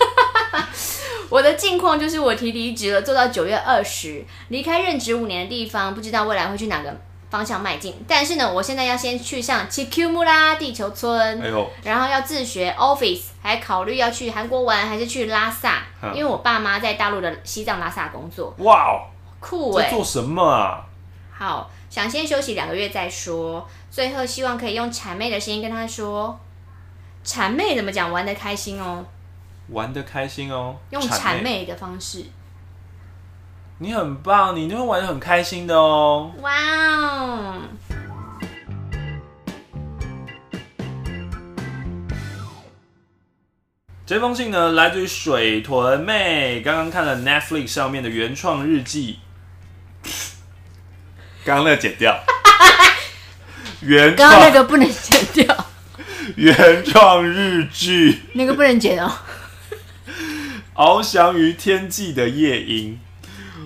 [1.28, 6.96] 我的近况就是我提离职了，做到九月二十，离开任职五年的地方，不知道未来会去哪个
[7.30, 7.94] 方向迈进。
[8.06, 18.54] 但是呢，我现在要先去上 Chicxulub 地球村，哎、呦然后要自学 Office，还考虑要去韩国玩还是去拉萨，嗯、因为我爸妈在大陆的西藏拉萨工作。
[18.58, 19.10] 哇哦，
[19.40, 19.90] 酷哎、欸！
[19.90, 20.84] 做什么啊？
[21.36, 23.66] 好，想先休息两个月再说。
[23.90, 26.38] 最后希望可以用谄媚的声音跟他说，
[27.24, 28.12] 谄媚怎么讲？
[28.12, 29.04] 玩得开心哦。
[29.68, 32.24] 玩的开心哦，用谄媚的方式。
[33.78, 36.32] 你很棒，你都会玩的很开心的哦。
[36.40, 37.60] 哇哦！
[44.06, 46.62] 这封信呢，来自于水豚妹。
[46.62, 49.18] 刚刚看了 Netflix 上面的原创日记，
[51.44, 52.16] 刚刚那个剪掉。
[53.82, 55.66] 原创，刚刚那个不能剪掉。
[56.36, 59.12] 原创日剧，那个不能剪哦。
[60.76, 62.98] 翱翔于天际的夜莺，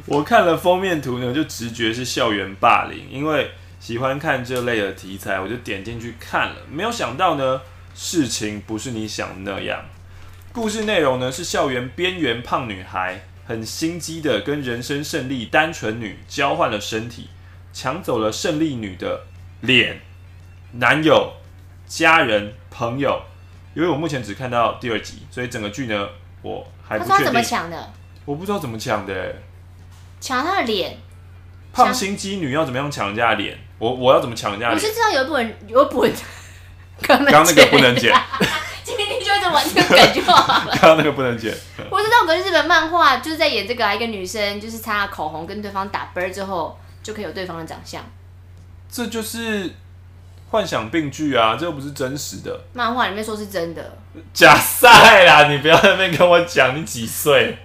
[0.07, 6.57] 我看了封面图呢，就直觉是校园霸凌，因为喜欢看这类的题材，我就点进去看了。
[6.71, 7.63] 没有想到呢，
[7.97, 9.85] 事情不是你想的那样。
[10.53, 17.29] 故事内容呢，是校园边缘胖女孩很心机的跟人生胜利单纯女交换了身体，
[17.73, 19.23] 抢走了胜利女的
[19.63, 20.01] 脸、
[20.75, 21.33] 男友、
[21.89, 23.23] 家人、朋友。
[23.75, 26.09] 因为我目前只看到第二集，所以整个剧呢，
[26.43, 26.71] 我。
[26.91, 27.93] 还不他怎么抢的？
[28.25, 29.37] 我不知道怎么抢的。
[30.21, 30.99] 抢他的脸，
[31.73, 33.57] 胖心机女要怎么样抢人家的脸？
[33.79, 34.83] 我我要怎么抢人家的脸？
[34.83, 36.13] 我是知道有一部分有一部分，
[37.03, 38.13] 刚刚那个不能剪。
[38.83, 40.73] 今天你就一直玩这个梗就好了。
[40.83, 41.57] 刚刚那个不能剪。
[41.89, 48.05] 我知道，有个日本漫画就是在演这个、啊，一个女生就是擦口红跟对方打啵之后，就可以有对方的长相。
[48.91, 49.73] 这就是。
[50.51, 52.61] 幻想病句啊，这又不是真实的。
[52.73, 53.93] 漫画里面说是真的。
[54.35, 55.49] 假赛啦！
[55.49, 57.57] 你不要在那边跟我讲你几岁。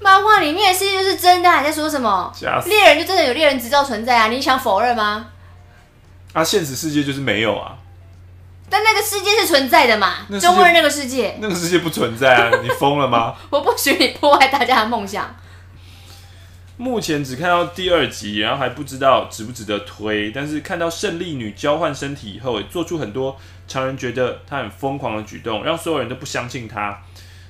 [0.00, 2.32] 漫画里面的世界就是真的，还在说什么？
[2.34, 4.28] 假猎人就真的有猎人执照存在啊？
[4.28, 5.26] 你想否认吗？
[6.32, 7.76] 啊，现实世界就是没有啊。
[8.70, 10.14] 但那个世界是存在的嘛？
[10.40, 12.50] 中国人那个世界，那个世界不存在啊！
[12.62, 13.34] 你疯了吗？
[13.50, 15.32] 我不许你破坏大家的梦想。
[16.76, 20.30] 目前只看到第二集，然后还不知道值不值得推。
[20.30, 23.36] 但是看到胜利女交换身体以后，也做出很多
[23.68, 27.02] 常人觉得她很疯狂的举动，让所有人都不相信她。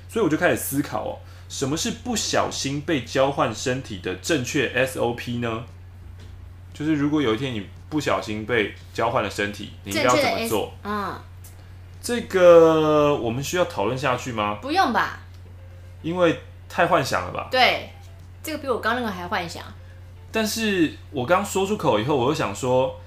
[0.08, 5.64] 所以我就开始思考哦，什么是不小心被交换身体的正确 SOP 呢？
[6.74, 10.74] 就是如果有一天你不小心被交换了身体，你应该要怎么做？
[10.82, 11.14] 嗯，
[12.02, 14.58] 这个我们需要讨论下去吗？
[14.60, 15.20] 不用吧，
[16.02, 17.48] 因为太幻想了吧？
[17.50, 17.91] 对，
[18.42, 19.62] 这个比我刚那个还幻想。
[20.30, 22.98] 但是我刚说出口以后，我又想说，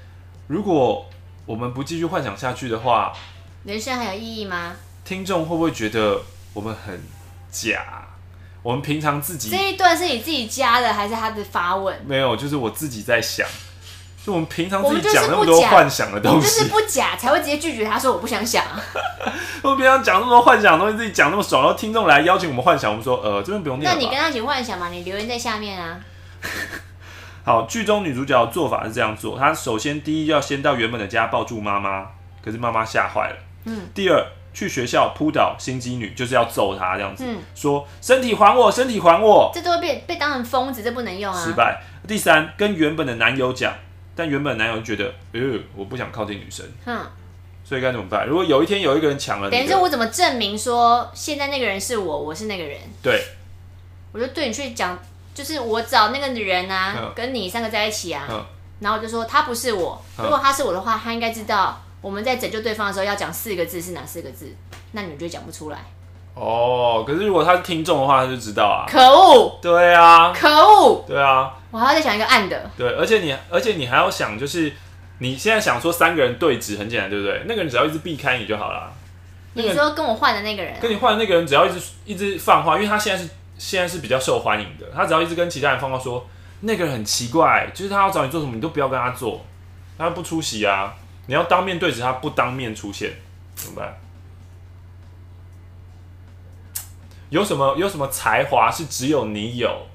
[0.48, 1.06] 如果
[1.46, 3.12] 我们不继续幻想下去的话，
[3.64, 4.74] 人生还有意义吗？
[5.04, 6.22] 听众会不会觉得
[6.54, 7.02] 我们很
[7.52, 8.08] 假？
[8.64, 12.00] 我们平常自己这一段是你自己加的，还是他的发问？
[12.06, 13.48] 没有，就是我自己在想。
[14.26, 18.64] 就我们平常自己讲那么多幻想的东西，我就是不假才会直接拒绝他说我不想想。
[19.62, 23.92] 我们平常讲那么多幻想的东西，自己讲那么爽，然后听众来邀请我们幻想，我们说呃这边不用念。
[23.92, 24.90] 那你跟他一起幻想嘛？
[24.90, 26.00] 你留言在下面啊。
[27.44, 32.08] 好，剧中女主角的做法是这样做：她首先第一要先到原本的家抱住妈妈，
[32.44, 33.36] 可是妈妈吓坏了。
[33.66, 33.82] 嗯。
[33.94, 34.26] 第二。
[34.56, 41.44] 去学校扑倒心机女，就是要揍她这样子，嗯、说身体还我，身体还我，这都会被被当成疯子，这不能用啊。
[41.44, 41.82] 失败。
[42.08, 43.74] 第三，跟原本的男友讲，
[44.16, 45.42] 但原本男友觉得，呃，
[45.76, 47.00] 我不想靠近女生，嗯，
[47.64, 48.26] 所以该怎么办？
[48.26, 52.80] 如果有一天有一个人抢了，等于说我怎么证明说现在那个人是我，我是那个人？
[53.04, 53.22] 对，
[54.12, 54.98] 我就对你去讲，
[55.34, 58.46] 就是我找那个女人啊，嗯、跟你三个在一起啊，嗯、
[58.80, 61.82] 然后我就说他不是我，如果他是我的话，他应该知道。
[62.02, 64.56] 我们在拯救对方的时候要讲四个字是哪四个字？
[64.92, 65.84] 那你们就讲不出来。
[66.36, 68.86] 哦，可是如果他是听众的话，他就知道啊。
[68.88, 69.58] 可恶！
[69.60, 70.32] 对啊。
[70.32, 71.04] 可恶！
[71.08, 71.52] 对啊。
[71.76, 72.72] 我还要再想一个暗的。
[72.78, 74.72] 对，而且你，而且你还要想，就是
[75.18, 77.44] 你现在想说三个人对峙很简单，对不对？
[77.50, 78.94] 那个人只要一直避开你就好了。
[79.56, 80.80] 你说跟我换的那个人啊？
[80.82, 86.26] 跟你换的那个人只要一直一直放话，因为他现在是现在是比较受欢迎的，他只要一直跟其他人放话说
[86.62, 89.46] 那个人很奇怪，就是他要找你做什么，你都不要跟他做，
[89.98, 90.96] 他不出席啊。
[91.28, 93.12] 你要当面对着他，不当面出现，
[93.54, 93.98] 怎么办？
[97.30, 99.88] 有什么有什么才华是只有你有，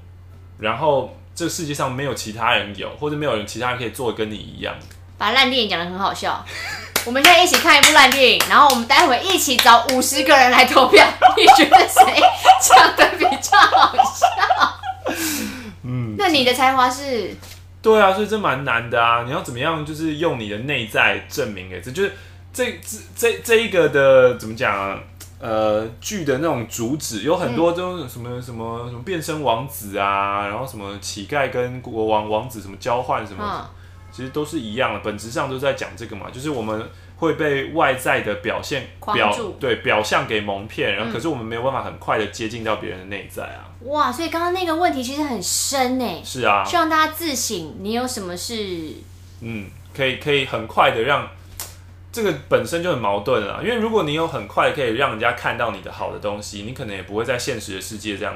[0.59, 4.75] 然后这个世界上没有其他人有，或者没有人其他人可以做的跟你一样？
[5.17, 6.43] 把烂电影讲的很好笑。
[7.05, 11.03] 我们现在一起看一部烂电影，然后我们待会一起找五十个人来投票，
[11.35, 12.21] 你觉得谁
[12.61, 14.27] 讲的比较好笑？
[15.83, 17.35] 嗯，那你的才华是？
[17.81, 19.23] 对啊，所以这蛮难的啊！
[19.25, 22.13] 你要怎么样，就是用你的内在证明给这，就是
[22.53, 24.99] 这这这这一个的怎么讲啊？
[25.41, 33.69] 呃，剧的那种主旨有很多，都什么什么什么变身王子啊，然后什么乞丐跟国王王子什么交换什么，
[34.11, 36.87] 其实都是一样的，本质上都在讲这个嘛，就是我们。
[37.21, 43.69] 会被外在的表现表对表象给蒙骗，然后可是我们没有办法很快的接近到别人的内在啊。
[43.81, 46.05] 哇，所以刚刚那个问题其实很深呢。
[46.23, 48.95] 是啊，希望大家自省，你有什么事？
[49.41, 51.29] 嗯，可以可以很快的让
[52.11, 58.33] 这个本身就很矛盾啊，因为如果你有很快可以让人家看到你的好的东西，你可能也不会在现实的世界这样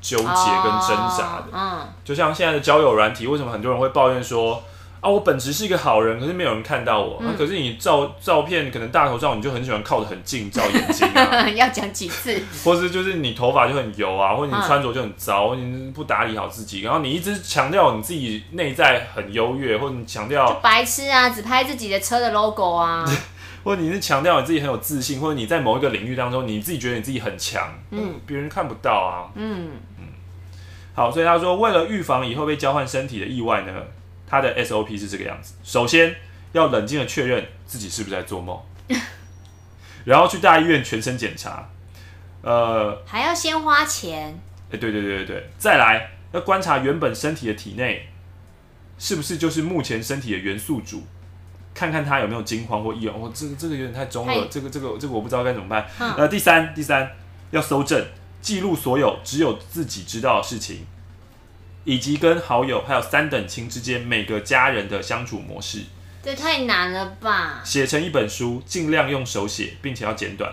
[0.00, 1.48] 纠结跟挣扎的。
[1.52, 4.62] 嗯，就像现在的交友软体，为什么很多人会抱怨说？
[5.00, 7.22] 啊，我本质是一个好人，可是没有人看到我。
[7.38, 11.48] 可是你照照片，可能大头照，你就很喜欢靠得很近照眼睛啊。
[11.48, 12.38] 要讲几次？
[12.62, 23.02] 或是就是你头发就很油啊，或者你穿着就很糟，或者你不打理好自己，然后你一直强调你自己内在很优越，或者你强调白痴啊，只拍自己的车的 logo 啊，
[23.64, 30.04] 或者你是强调你自己很有自信，或者你在某一个领域当中，你自己觉得你自己很强，嗯，别人看不到啊，嗯嗯。
[30.92, 33.72] 好，所以他说，为了预防以后被交换身体的意外呢。
[34.30, 36.14] 他的 SOP 是这个样子：首先
[36.52, 38.56] 要冷静的确认自己是不是在做梦，
[40.06, 41.68] 然后去大医院全身检查，
[42.42, 44.40] 呃，还要先花钱。
[44.68, 48.08] 哎、欸，对对对对对，再来要观察原本身体的体内
[48.98, 51.02] 是不是就是目前身体的元素组，
[51.74, 53.14] 看看他有没有惊慌或异样。
[53.16, 55.84] 哦，这个这个有点太中了，嘿这个这个这个我不知道该怎么办。
[55.98, 57.10] 嗯、呃，第三第三
[57.50, 58.06] 要搜证，
[58.40, 60.86] 记录所有只有自己知道的事情。
[61.84, 65.84] 以及跟好友还有三等亲之间每个家人的相处模式，
[66.22, 67.62] 这太难了吧？
[67.64, 70.52] 写成一本书，尽量用手写，并且要简短，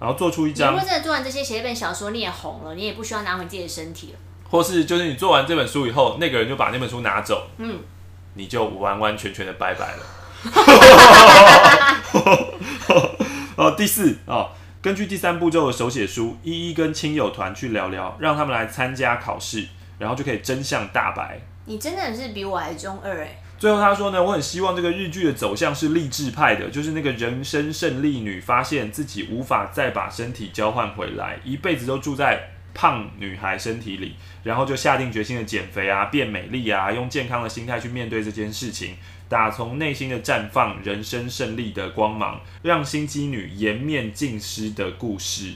[0.00, 0.72] 然后做出一张。
[0.72, 4.18] 如果真的做完这些，写一本小说，你也红了，你也不需要拿回自己的身体了。
[4.48, 7.80] 或是就是你做完这本书以后，那个人就把那本书拿走，嗯，
[8.34, 10.02] 你就完完全全的拜拜了。
[13.56, 19.68] 哦，第四哦，根据第三步骤的手写书，一一跟亲友团去聊聊，让他们来参加考试。
[20.02, 21.40] 然后就可以真相大白。
[21.64, 23.40] 你真的是比我还中二哎！
[23.56, 38.96] 最后他说呢，我很希望这个日剧的走向是励志派的，就是那个人生胜利女发现自己无法再把身体交换回来，一辈子都住在胖女孩身体里，然后就下定决心的减肥啊，变美丽啊，用健康的心态去面对这件事情，
[39.28, 45.52] 打从内心的绽放人生胜利的光芒，让心机女颜面尽失的故事。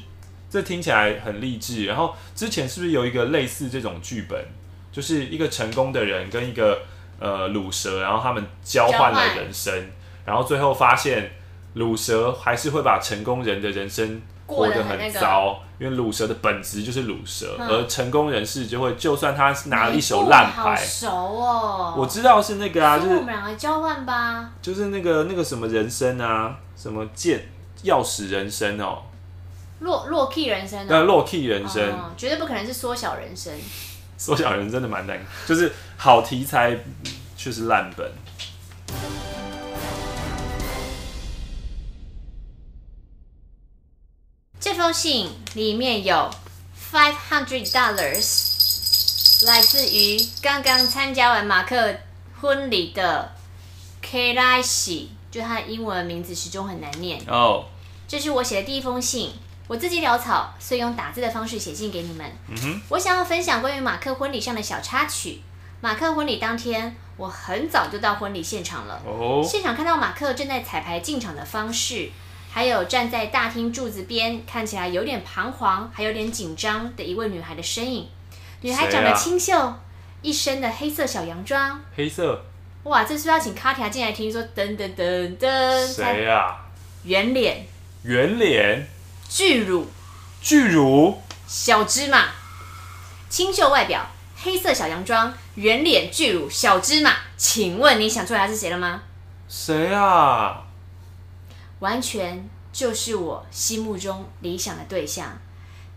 [0.57, 1.85] 这听起来很励志。
[1.85, 4.43] 然后之前是不是有一个类似这种剧本，
[4.91, 6.81] 就是一个成功的人跟一个
[7.19, 9.91] 呃卤蛇，然后他们交换了人生，
[10.25, 11.31] 然后最后发现
[11.77, 27.47] 卤蛇还是会把成功人的人生过得很糟，因为卤蛇的本质就是卤蛇，而成功人士就会，就算他拿了一手烂牌，熟哦，我知道是那个啊，就是我们两个交换吧，就是那个那个什么人生啊，什么剑
[27.85, 29.03] 钥匙人生哦，
[29.81, 33.53] 洛洛 key 人生，对，洛 key 人生，绝对不可能是缩小人生，
[34.17, 36.79] 缩小人真的蛮难，就是好题材
[37.37, 38.11] 却是烂本。
[44.59, 46.31] 这封信里面有
[46.91, 51.95] five hundred dollars，来自于刚刚参加完马克
[52.41, 53.33] 婚礼的
[54.03, 57.21] Kailashi，就他的英文名字始终很难念。
[57.29, 57.65] 哦，oh.
[58.09, 59.33] 这是我写的第一封信，
[59.67, 62.27] 我自己潦草，所以用打字的方式写信给你们。
[62.49, 62.81] 嗯哼、mm，hmm.
[62.91, 65.41] 我想要分享关于马克婚礼上的小插曲。
[65.81, 69.03] 马克婚礼当天，我很早就到婚礼现场了。
[69.05, 69.47] 哦，oh.
[69.47, 72.11] 现场看到马克正在彩排进场的方式。
[72.49, 78.09] 还有站在大厅柱子边，看起来有点彷徨，还有点紧张的一位女孩的身影。
[78.63, 79.79] 女孩长得清秀，啊、
[80.23, 81.79] 一身的黑色小洋装。
[81.95, 82.43] 黑色。
[82.85, 84.41] 哇，这是要请卡提亚进来听说？
[84.57, 85.87] 噔噔噔噔。
[85.87, 86.57] 谁呀？
[87.05, 87.67] 圆脸。
[88.05, 88.89] 圆脸。
[89.29, 89.87] 巨乳。
[90.41, 91.21] 巨乳。
[91.47, 92.29] 小芝麻。
[93.29, 94.07] 清秀外表，
[94.37, 97.13] 黑色小洋装，圆脸巨乳，小芝麻。
[97.37, 99.03] 请问你想出来他是谁了吗？
[99.49, 100.65] 谁啊？
[101.81, 105.39] 完全就是我心目中理想的对象，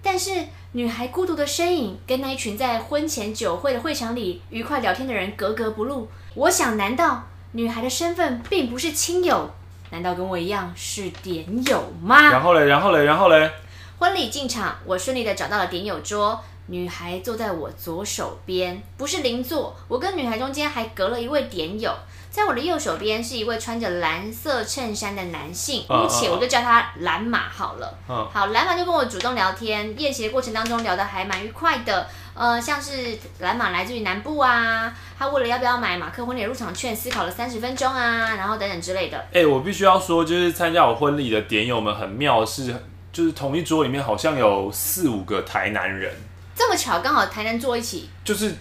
[0.03, 6.09] 但是女孩孤独的身影跟那一群在婚前酒会的会场里愉快聊天的人格格不入。
[6.35, 9.51] 我想，难道女孩的身份并不是亲友？
[9.91, 12.29] 难道跟我一样是点友吗？
[12.31, 13.51] 然后嘞，然后嘞，然后嘞。
[13.97, 21.93] 婚礼进场，我顺利的找到了点友桌，女孩坐在我左手边，不是邻座，我跟女孩中间还隔了一位点友。
[22.29, 27.97] 在我的右手边是一位穿着蓝色衬衫的男性，姑且我就叫他蓝马好了。
[28.05, 32.07] 好，蓝马就跟我主动聊天，宴席的过程当中聊得还蛮愉快的。
[32.39, 39.17] 呃，像是蓝马来自于南部啊，他为了要不要买马克婚礼入场券思考了三十分钟啊，然后等等之类的。
[39.33, 42.73] 哎、欸，我必须要说，就是参加我婚礼的点友们很妙的是，
[43.11, 46.11] 就是同一桌里面好像有四五个台南人，
[46.55, 48.55] 这么巧，刚好台南坐一起，就是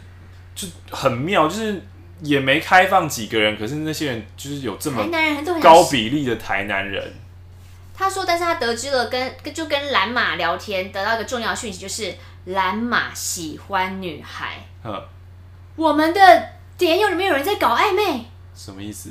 [0.54, 1.82] 就很妙，就是。
[2.20, 5.08] 也没开放几个人，可是那些人就是有这么
[5.62, 7.14] 高比例的台南人。
[7.94, 12.12] 他说，但是他得知了跟就跟蓝马聊天，得到一个重要讯息，就是
[12.48, 14.64] 蓝马喜欢女孩。
[14.82, 15.08] 呵
[15.76, 18.24] 我们的点友里面有人在搞暧昧，
[18.54, 19.10] 什么意思？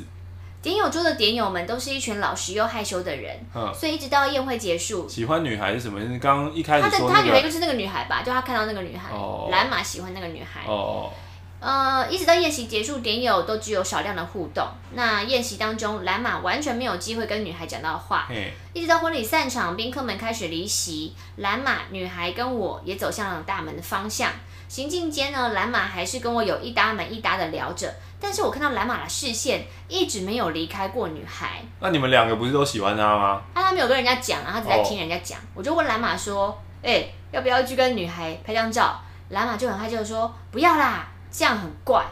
[0.59, 5.99] 点友桌的点友们都是一群老实又害羞的人，呵所以一直到宴会结束，喜欢女孩是什么？
[6.19, 10.65] 刚刚一开始说、那个、他的他以为就是那个女孩吧，就他看到那个女孩，哦、蓝马喜欢那个女孩。
[10.65, 11.11] 哦。
[11.59, 14.67] 呃，一直到宴席结束，点友都只有少量的互动。
[14.93, 18.27] 那宴席当中，蓝马完全没有机会跟女孩讲到话。
[18.73, 24.31] 一直到婚礼散场，宾客们开始离席，蓝马、女孩跟我也走向了大门的方向。
[24.67, 31.63] 行进间呢，蓝马还是跟我有一搭没一搭的聊着，但是我看到蓝马的视线一直没有离开过女孩。
[31.79, 33.41] 那你们两个不是都喜欢他吗？
[33.55, 35.39] 他他没有跟人家讲啊，他只在听人家讲。
[35.39, 38.99] 哦、我就问蓝马说：“哎、欸，要不要去跟女孩拍张照？”
[39.29, 42.03] 蓝马就很害羞说：“不要啦。”这样很怪，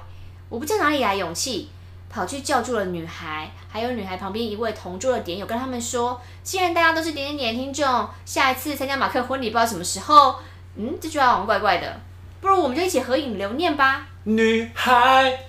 [0.49, 1.67] 我不知道哪里来勇气，
[2.11, 10.36] 跑去叫住了女孩，还有女孩旁边一位同桌的点友，跟他们说：既然大家都是点点点听众，下一次参加马克婚礼不知道什么时候，
[10.76, 11.99] 嗯，这句话好像怪怪的，
[12.39, 14.05] 不如我们就一起合影留念吧。
[14.26, 15.39] 女孩，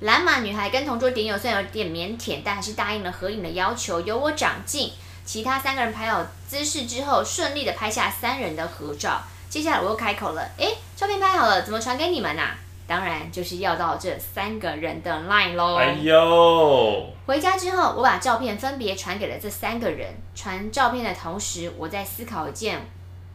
[0.00, 4.90] 蓝马女孩跟同桌点友虽然有点腼腆，但还是答应了合影的要求，由我掌镜。
[5.26, 9.20] 其他三个人排好姿势之后，顺利的拍下三人的合照。
[9.50, 12.56] 接下来我又开口了：诶，照片拍好了，怎么传给你们啊？
[12.86, 15.76] 当然就是要到这三个人的 line 喽。
[15.76, 17.12] 哎呦！
[17.26, 20.14] 回家之后，我把照片分别传给了这三个人。
[20.34, 22.80] 传照片的同时，我在思考一件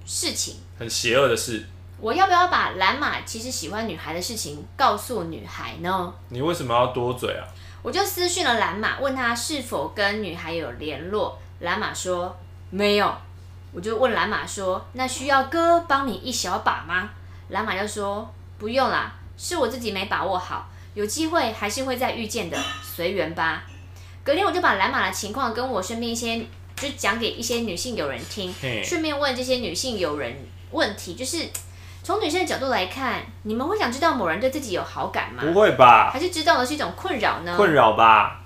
[0.05, 1.65] 事情，很邪恶的事。
[1.99, 6.13] 我要不要把蓝马其实喜欢女孩的事情告诉女孩呢？
[6.29, 7.45] 你为什么要多嘴啊？
[7.83, 11.37] 我就私讯了蓝马，问他是否跟女孩有联络。
[11.59, 12.35] 蓝马说
[12.69, 13.13] 没有。
[13.73, 17.09] 我就问蓝马说：“那需要哥帮你一小把吗？”
[17.49, 18.29] 蓝马就说
[18.59, 19.13] ：“不用啦。”
[19.43, 23.63] 是我自己没把握好，有机会还是会再遇见的，随缘吧。
[24.23, 30.31] 隔天我就把蓝马的情况跟我身边一些，就讲给一些女性友人听，顺便问这些女性友人
[30.69, 31.49] 问题，就是
[32.03, 35.41] 从女性的角度来看，你们会想知道某人对自己有好感吗？
[35.43, 36.11] 不会吧？
[36.13, 37.57] 还是知道的是一种困扰呢？
[37.57, 38.41] 困扰吧。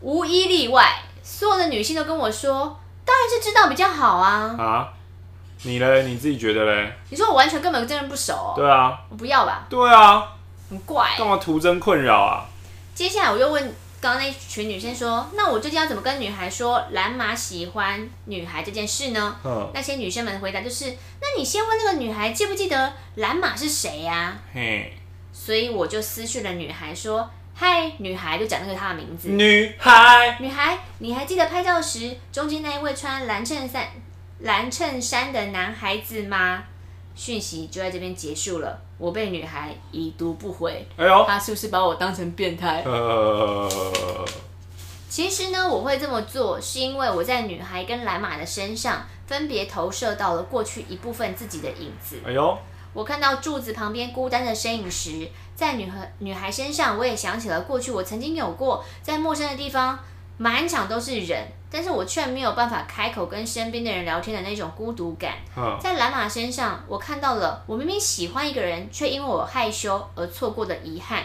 [0.00, 4.54] 无一例外，所有的女性都跟我说，当然是知道比较好啊。
[4.56, 4.92] 啊？
[5.62, 6.02] 你嘞？
[6.04, 6.92] 你自己觉得嘞？
[7.10, 8.54] 你说我完全根本跟人不熟、哦？
[8.56, 9.66] 对啊，我不要吧？
[9.68, 10.26] 对啊，
[10.70, 11.18] 很怪、欸。
[11.18, 12.46] 干嘛徒增困扰啊？
[12.94, 13.62] 接下来我又问
[14.00, 20.86] 刚刚那群女生说：“那我究竟要怎么跟女孩说蓝马喜欢女孩这件事呢？”嗯，那些女生们的回答就是
[21.20, 24.96] ：“那你先问那个女孩记不记得蓝马是谁呀、啊？”嘿，
[25.32, 33.86] 所以我就私讯了女孩说：“嗨，女孩，就讲那个她的名字。”女孩，女孩，你还记得拍照时中间那一位穿蓝衬衫？
[34.40, 36.64] 蓝衬衫的男孩子吗？
[37.14, 38.80] 讯息就在这边结束了。
[38.96, 40.86] 我被女孩已读不回。
[40.96, 42.82] 哎呦，她是不是把我当成变态？
[42.84, 43.68] 呃，
[45.08, 52.20] 其实呢，我会这么做，是因为我在女孩跟蓝马的身上分别投射到了过去一部分自己的影子。
[52.26, 52.56] 哎呦，
[52.94, 59.98] 我看到柱子旁边孤单的身影时，在女孩女孩身上，我也想起了过去我曾经有过在陌生的地方，
[60.40, 61.46] 满场都是人。
[61.72, 65.34] 但是我却没有办法开口跟身边的人聊天的那种孤独感。
[65.80, 71.22] 在蓝马身上，我看到了我明明喜欢一个人，却因为我害羞而错过的遗憾。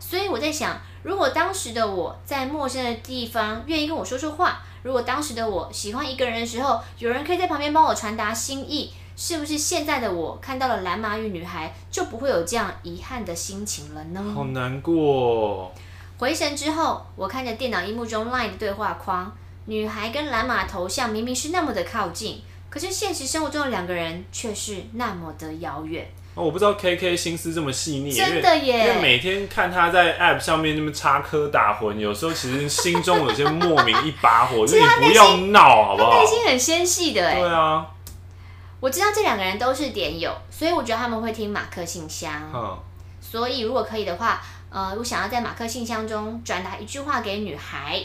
[0.00, 14.32] 所以我在想，如果当时的我在陌生的地方愿意跟我说说话，如果当时的我喜欢一个人的时候，有人可以在旁边帮我传达心意，是不是现在的我看到了蓝马与女孩，就不会有这样遗憾的心情了呢？
[14.34, 15.70] 好难过。
[16.22, 19.32] 回神之后，我看着电脑荧幕中 LINE 的对话框。
[19.66, 26.08] 女孩跟蓝马头像明明是那么的靠近，可是现实生活中的两个人却是那么的遥远。
[26.36, 28.86] 哦，我不知道 KK 心思这么细腻，真的耶！
[28.86, 36.20] 因为每天看他在 App 上面那么插科打诨，有时候其实心中有些莫名一把火， 就是你不要闹好不好？
[36.20, 37.40] 内心很纤细的哎。
[37.40, 37.84] 对啊，
[38.78, 42.32] 我知道这两个人都是点友，所以我觉得他们会听马克信箱。
[42.54, 42.78] 嗯，
[43.22, 48.02] 所以如果可以的话，呃，我想要在马克信箱中转达一句话给女孩。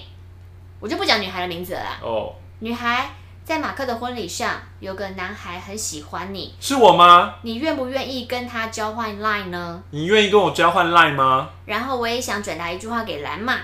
[0.80, 1.98] 我就不讲女孩的名字了啦。
[2.04, 3.10] 哦，女孩，
[3.44, 7.34] 在马克的婚礼上，有个男孩很喜欢你，是我吗？
[7.42, 9.82] 你愿不愿意跟他交换 line 呢？
[9.90, 11.50] 你愿意跟我交换 line 吗？
[11.66, 13.56] 然后我也想转达一句话给蓝马，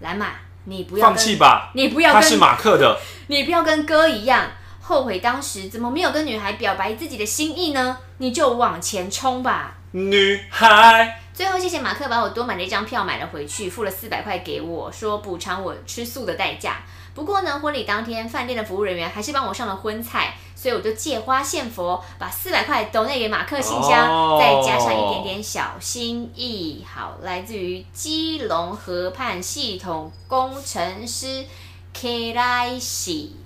[0.00, 0.28] 蓝马，
[0.64, 4.46] 你不要放弃吧，你不要跟，他是马克的，你不要跟哥一样
[4.80, 7.98] 后悔当时怎么没有跟女孩表白自己的心意呢？
[8.16, 11.20] 你就往前冲吧，女孩。
[11.32, 16.82] 最后，谢谢马克把我多买的一张票买了回去，付了四百块给我，说补偿我吃素的代价。
[17.14, 26.84] 不过呢，婚礼当天饭店的服务人员还是帮我上了荤菜，所以我就借花献佛，把四百块抖内给马克信箱，哦，再加上一点点小心意。
[26.84, 31.44] 好，来自于基隆河畔系统工程师
[31.92, 33.36] K 莱西。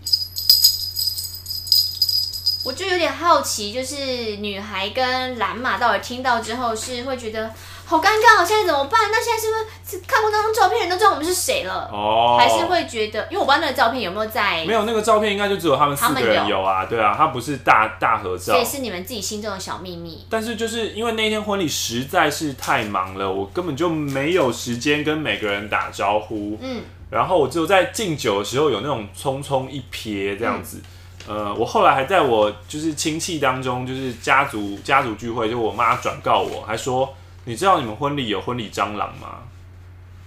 [2.64, 3.96] 我就有点好奇，就是
[4.36, 7.50] 女孩跟蓝马到底听到之后是会觉得。
[7.84, 9.10] 好尴尬，现在怎么办？
[9.10, 9.58] 那现在是不
[9.90, 11.90] 是看过那张照片，人都知道我们是谁了？
[11.92, 14.64] 哦，还是会觉得，因为我不知道那个照片有没有在？
[14.64, 16.84] 没有，那个照片应该就只有他们四个人有啊。
[16.84, 20.24] 有对啊，他不是大大合照，所以是你们自己心中的小秘密。
[20.30, 26.56] 但是就是因为那天婚礼实在是太忙了，我根本就没有时间跟每个人打招呼。
[26.62, 30.78] 嗯，然后我只有在敬酒的时候有那种匆匆一瞥这样子。
[30.78, 30.82] 嗯、
[31.26, 37.14] 呃，我后来还在我就是亲戚当中，就是家族家族聚会，就我妈转告我，还说。
[37.44, 39.40] 你知道你们婚礼有婚礼蟑螂吗？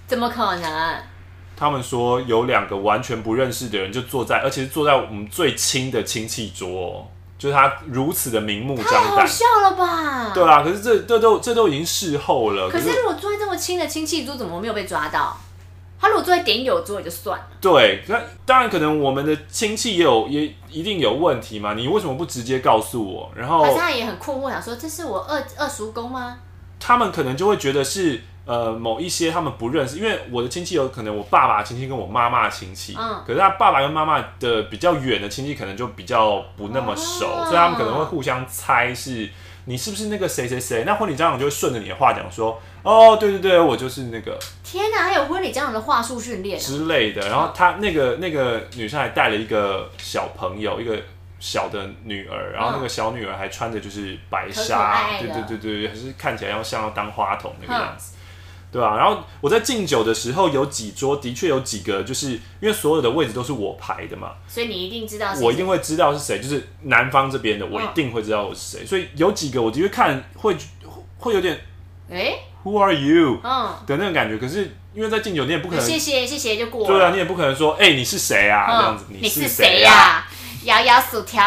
[0.05, 0.97] 怎么可能？
[1.55, 10.31] 他们说有两个完全不认识的人就坐在，而且是坐在我们最亲的亲戚桌，就是他如此的明目张胆，太好笑了吧？
[10.33, 12.69] 对啦，可是这这都这都已经事后了。
[12.69, 15.37] 可是如果坐在这么亲的亲戚桌，怎么没有被抓到？
[15.99, 17.45] 他如果坐在点友桌也就算了。
[17.61, 21.73] 对，那当然可能我们的亲戚也有也一定有问题嘛？
[21.73, 23.31] 你为什么不直接告诉我？
[23.35, 26.37] 然后好像也很困惑，想说这是我二二叔公吗？
[26.79, 39.27] 他们可能就会觉得是呃某一些他们不认识，因为我的亲戚有可能我爸爸亲戚跟我妈妈的亲戚，嗯，可是他爸爸跟妈妈的比较远的亲戚可能就比较不那么熟，哦，所以他们可能会互相猜是
[39.63, 44.39] 你是不是那个谁谁谁，那婚礼家长就会顺着你的话讲说，哦对对对，我就是那个。
[44.63, 50.97] 天哪，还有婚礼这样的话术训练之类的，然后他那个那个女生还带了一个小朋友，一个。
[51.37, 58.13] 小的女儿，然后那个小女儿还穿着就是白纱，嗯，对对对对，还是看起来要像要当花童那个样子，
[58.71, 58.95] 对啊？
[58.95, 68.85] 然后我在敬酒的时候，有几桌的确有几个，就是因为所有的位置都是我排的嘛，所以你一定知道，我一定会知道是谁，就是男方这边的，我一定会知道我是谁。
[68.85, 70.55] 所以有几个我的确看会
[71.19, 71.59] 会有点，
[72.09, 72.33] 哎
[72.65, 73.39] ，Who are you？
[73.41, 74.37] 嗯的那种感觉。
[74.37, 78.65] 可是因为在敬酒，你也不可能谢谢谢谢就过了，对啊，你也不可能说，哎，你是谁啊？
[78.67, 80.25] 这样子，你是谁呀？
[80.63, 81.43] 摇摇薯条，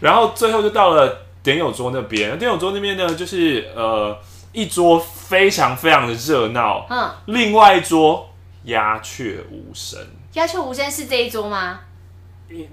[0.00, 2.38] 然后最后就到了点友桌那边。
[2.38, 4.18] 点友桌那边呢，就是呃
[4.52, 8.30] 一桌非常非常的热闹，嗯，另外一桌
[8.64, 10.00] 鸦雀无声。
[10.32, 11.80] 鸦雀无声是这一桌吗？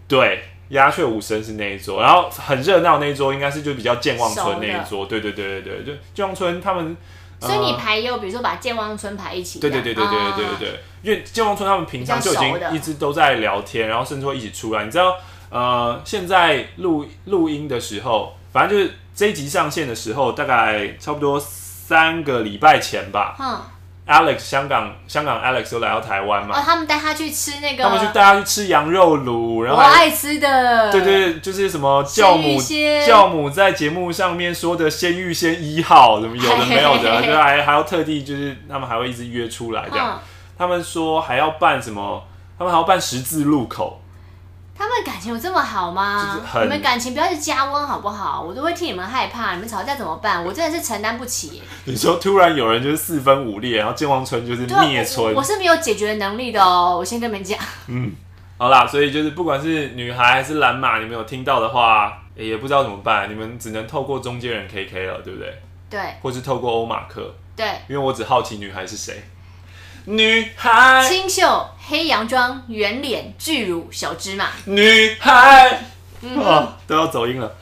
[0.08, 5.06] 对，鸦雀无声是那一桌，然后很热闹那一桌应该是就比较健忘村那一桌。
[5.06, 6.96] 对对对对对，就健忘村他们。
[7.48, 9.60] 所以你排也有比如说把健忘村排一起。
[9.60, 14.86] 对对对对对对对对，啊、因为健忘村他们平常就已经一直都在聊天，然后甚至会一起出来。
[14.86, 15.16] 你知道，
[15.50, 23.36] 呃，现在录录音的时候，反正就是这一集上线的时候，大概差不多三个礼拜前吧。
[23.40, 23.62] 嗯
[24.06, 26.60] Alex 香港香港 Alex 都来到台湾嘛？
[26.60, 32.62] 哦，他们带他去吃那个，他们去带他去吃羊肉炉，然后我爱吃的，对对，就是什么教母
[33.08, 40.20] 教母在节目上面说的鲜芋仙一号，什么有的没有的， 就还还要特地就是他们还会一直约出来这样，
[40.58, 42.26] 他们说还要办什么，
[42.58, 44.02] 他们还要办十字路口。
[44.76, 46.40] 他们感情有这么好吗？
[46.62, 48.42] 你们感情不要去加温好不好？
[48.42, 50.44] 我都会替你们害怕，你们吵架怎么办？
[50.44, 51.62] 我真的是承担不起。
[51.86, 56.98] 你说突然有人就是四分五裂，然后健忘村就是灭村我，我是没有解决能力的哦。
[56.98, 57.58] 我先跟你们讲。
[57.88, 58.12] 嗯，
[58.58, 65.62] 好啦，所以就是不管是女孩还是蓝马，你们有听到的话，也不知道怎么办，你们只能透过中间人 KK 了，对不对？
[65.90, 66.00] 对。
[66.22, 67.34] 或是透过欧马克。
[67.56, 67.66] 对。
[67.88, 69.24] 因为我只好奇女孩是谁。
[70.06, 74.50] 女孩，清秀，黑洋装，圆脸，巨乳，小芝麻。
[74.66, 75.82] 女孩，
[76.22, 77.56] 嗯、哦，都要走音了。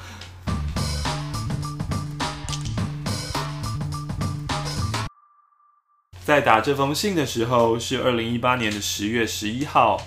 [6.25, 10.01] 在打这封信的时候是二零一八年的十月十一号，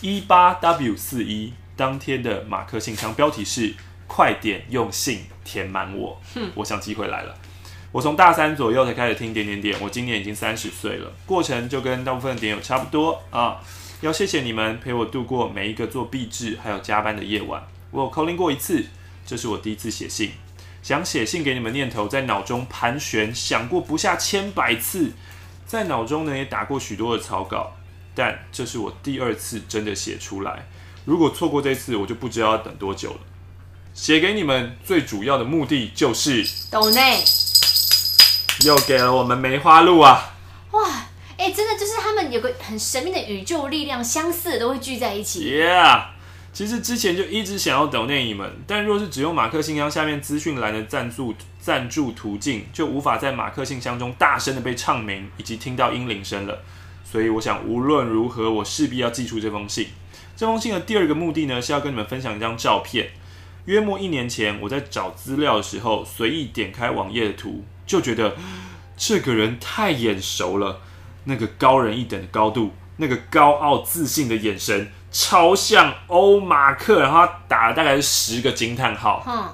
[0.00, 3.74] 一八 W 四一，当天的马克信箱标题是
[4.08, 7.34] “快点用信填满我”，哼，我想机会来了。
[7.94, 13.60] 我从大三左右才开始听点点点，我今年已经三十岁了，过程就跟大部分的点友差不多啊。
[14.00, 17.62] 要谢谢你们陪我度过每一个做壁纸还有加班的夜晚。
[17.92, 18.84] 我有 calling 过一次，
[19.24, 20.32] 这是我第一次写信，
[20.82, 25.12] 想写信给你们念头在脑中盘旋，想过不下千百次，
[25.64, 27.76] 在脑中呢也打过许多的草稿，
[28.12, 30.66] 但这是我第二次真的写出来。
[31.04, 33.20] 如果错过这次，我就不知道要等多久了。
[33.94, 37.22] 写给你们最主要的目的就是抖内。
[38.62, 40.32] 又给了我们梅花鹿啊！
[40.70, 40.88] 哇，
[41.36, 45.52] 哎、欸，真的就是他们有个很神秘的宇宙力量，相似的都会聚在一起。
[45.52, 46.04] Yeah，
[46.52, 56.62] 其实之前就一直想要抖内你们，但若是只用马克信箱下面资讯栏的赞助赞助途径，就无法在马克信箱中大声的被唱名以及听到音铃声了。
[57.04, 59.88] 所以我想无论如何，我势必要寄出这封信。
[60.36, 63.10] 这封信的第二个目的呢，是要跟你们分享一张照片。
[63.66, 67.64] 约莫一年前，我在找资料的时候，随意点开网页的图。
[67.86, 68.34] 就觉得
[68.96, 70.80] 这个人太眼熟了，
[71.24, 77.00] 那个高人一等的高度，那个高傲自信的眼神，超像欧马克。
[77.00, 79.22] 然后他打了大概是十个惊叹号。
[79.26, 79.48] 嗯，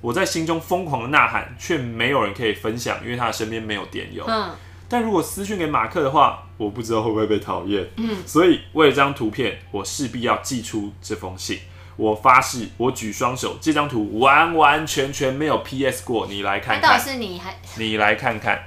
[0.00, 4.24] 我在心中疯狂的呐喊，却没有人可以分享，因为他的身边没有点友。
[4.26, 4.50] 嗯，
[4.88, 7.88] 但如果私讯给马克的话，我不知道会不会被讨厌。
[7.96, 11.58] 嗯，所以为了这张图片，我势必要寄出这封信。
[11.96, 16.26] 我发誓，我举双手，这张图完完全全没有 PS 过。
[16.26, 17.56] 你来看看，到底是你还？
[17.76, 18.62] 你来看看，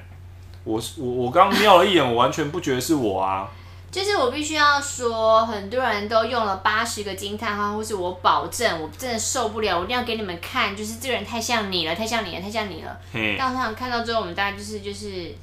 [0.64, 3.50] 我我我刚瞄了一眼，我完全不觉得是我啊。
[3.92, 13.00] 就是我必须要说，很多人都用了八十个惊叹号，或是我保证，我真的受不了，我一定要给你们看，就是这个人太像你了，太像你了，太像你了。
[13.14, 13.36] 嗯。
[13.36, 15.34] 但我想看到之后，我们大概就是就是，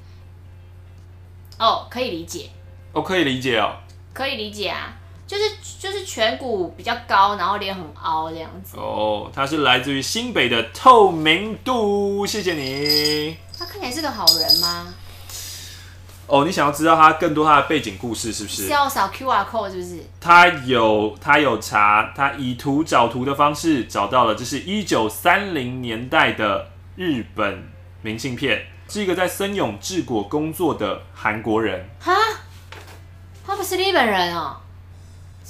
[1.58, 2.48] 哦，可以理解。
[2.92, 3.74] 哦，可以理解哦。
[4.12, 4.96] 可以理解啊。
[5.26, 5.42] 就是
[5.80, 8.76] 就是颧骨比较高，然后脸很凹这样子。
[8.76, 13.36] 哦，他是来自于新北的透明度，谢谢你。
[13.58, 14.94] 他看起来是个好人吗？
[16.28, 18.66] 哦，你想要知道他更多他的背景故事是不是？
[18.66, 20.04] 是要扫 QR code 是不是？
[20.20, 27.68] 他有他有查，他以图找图的方式找到了，这是一九三零年代的日本
[28.02, 31.88] 明信片，是一个在森永制菓工作的韩国人。
[32.00, 32.12] 哈？
[33.46, 34.56] 他不是日本人哦。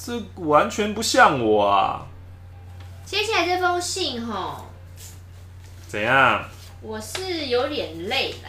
[0.05, 2.07] 这完全不像我啊！
[3.07, 4.67] 接下来这封信吼，
[5.89, 6.45] 怎样？
[6.83, 8.49] 我是有点累了。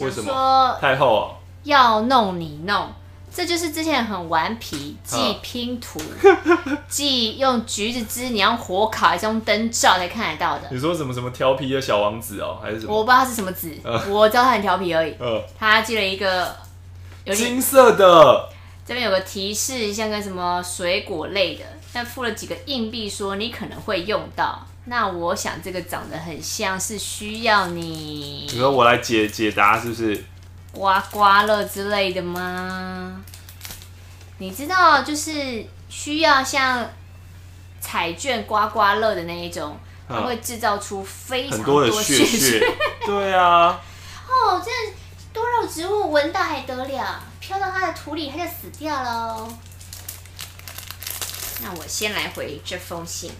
[0.00, 0.76] 为什么？
[0.80, 1.36] 太厚哦。
[1.62, 2.92] 要弄你弄，
[3.32, 6.00] 这就是之前很顽皮，既拼图，
[6.88, 10.66] 既用橘子汁，你要火烤还是用灯照才看得到的？
[10.72, 12.92] 你说什么什么调皮的小王子哦，还是什么？
[12.92, 15.14] 我不知道他是什么子，呃、我知道他很调皮而已。
[15.20, 16.52] 呃、他寄了一个
[17.24, 18.48] 有金色的。
[18.84, 24.66] 这边有个提示，像个什么水果类的，但附了几个硬币，说你可能会用到。
[24.86, 30.24] 那我想这个长得很像是需要你，你说我来解解答是不是？
[30.72, 33.22] 刮刮乐之类的吗？
[34.38, 36.90] 你知道，就是需要像
[37.80, 39.78] 彩券刮刮乐的那一种，
[40.08, 42.60] 它会制造出非常多的血血。
[43.06, 43.80] 对啊。
[44.26, 44.92] 哦，这多
[45.66, 49.48] 植物闻到还得了，飘到它的土里，它就死掉喽。
[51.62, 53.32] 那我先来回这封信。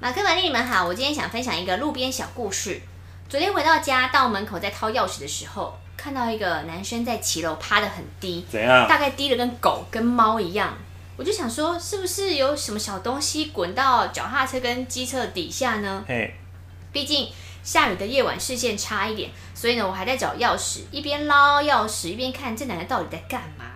[0.00, 2.80] 马克、玛丽，你们好，我今天想分享一个路边小故事。
[3.28, 8.86] 昨天回到家，到门口在掏钥匙的时候，看到一个男生在骑楼趴的很低，怎样？
[8.88, 10.76] 大概低的跟狗、跟猫一样。
[11.16, 16.04] 我就想说，是不是有什么小东西滚到脚踏车跟机车底下呢？
[16.92, 17.32] 毕竟。
[17.68, 23.66] 下雨的夜晚视线差一点，所以呢，我还在找钥匙，一边捞钥匙一边看这男的到底在干嘛。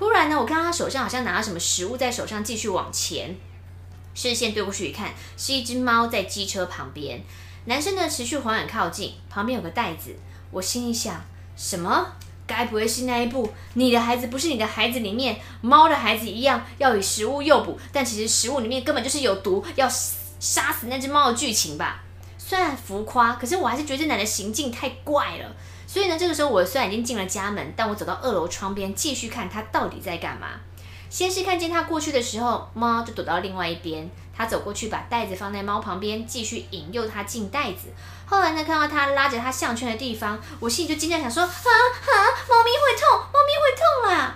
[0.00, 3.36] 忽然呢，我看到他手上好像拿了什么食物在手上，继续往前。
[4.16, 7.22] 视线对过去一看，是一只猫在机车旁边。
[7.66, 10.16] 男生呢持续缓缓靠近，旁边有个袋子。
[10.50, 11.24] 我心里想，
[11.56, 12.08] 什么？
[12.48, 22.02] 该不会是那一部“你的孩子不是你的孩子”里面猫的孩子一样，要以食物诱捕，但其实食物里面根本就是有毒，要杀死那只猫的剧情吧？
[22.50, 25.54] 虽然浮夸，可是我还是觉得这男的行径太怪了。
[25.86, 30.48] 所以呢，这个时候我虽然已经进了家门，但我走到二楼窗边，继续看他到底在干嘛。
[31.08, 34.10] 先是看见他过去的时候，猫就躲到另外一边。
[34.36, 37.86] 他走过去，把袋子放在猫旁边，继续引诱它进袋子。
[38.26, 42.14] 后来呢，看到他拉着它项圈的地方，我心里就惊讶，想说：啊啊，
[42.48, 44.34] 猫咪会痛，猫咪会痛啦！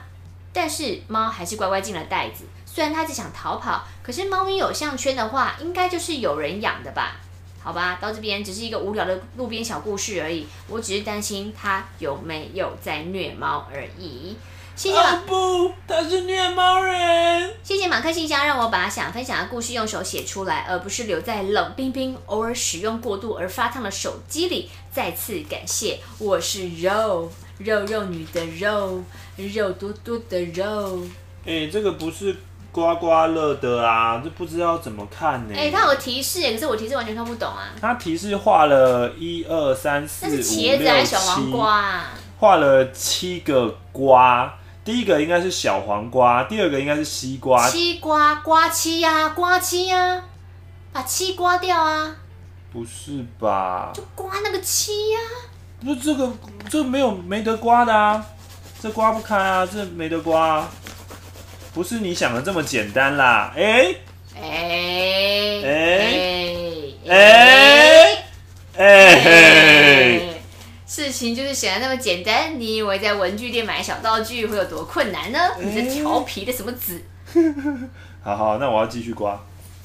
[0.53, 2.45] 但是猫还是乖乖进了袋子。
[2.65, 7.17] 虽然它只想逃跑，可是猫咪有项圈的话，应该就是有人养的吧？
[7.65, 10.47] 好吧，到这边只是一个无聊的路边小故事而已。
[10.69, 14.37] 我只是担心他有没有在虐猫而已。
[14.77, 17.55] 谢谢马、哦、不，他是虐猫人。
[17.62, 24.69] 谢谢马克信箱，让我把想分享的故事用手写出来，而不是留在冷冰冰、偶尔使用过度而发烫的手机里。
[24.93, 29.03] 再次感谢，我是肉肉肉女的肉
[29.37, 31.03] 肉嘟嘟的肉。
[31.47, 32.37] 哎、欸，这个不是
[32.75, 35.55] 刮刮乐的啊，就不知道怎么看呢？
[35.55, 37.70] 哎、欸，它有个提示，可是我提示完全看不懂啊。
[37.81, 42.11] 它提示画了一二三四五茄子还是小黄瓜啊？
[42.41, 44.53] 画了七个瓜。
[44.85, 47.66] 第一个应该是小黄瓜，第二个应该是西瓜。
[47.68, 50.22] 西瓜瓜七呀，瓜七呀，
[50.93, 52.16] 把七刮掉啊！
[52.72, 53.93] 不是吧？
[53.95, 55.18] 就刮那个七呀？
[55.81, 56.31] 不是这个，
[56.68, 58.27] 这没有没得刮的啊，
[58.83, 60.68] 这刮不开啊，这没得刮啊，
[61.75, 63.53] 不是你想的这么简单啦！
[63.57, 63.97] 哎
[64.41, 68.25] 哎哎哎
[68.77, 70.20] 哎！
[70.87, 75.39] 事情就是显得那么简单，你以为在文具店买小道具会有多困难呢？
[75.39, 77.03] 欸、你是调皮的什么子？
[78.22, 79.41] 好好，那我要继续刮。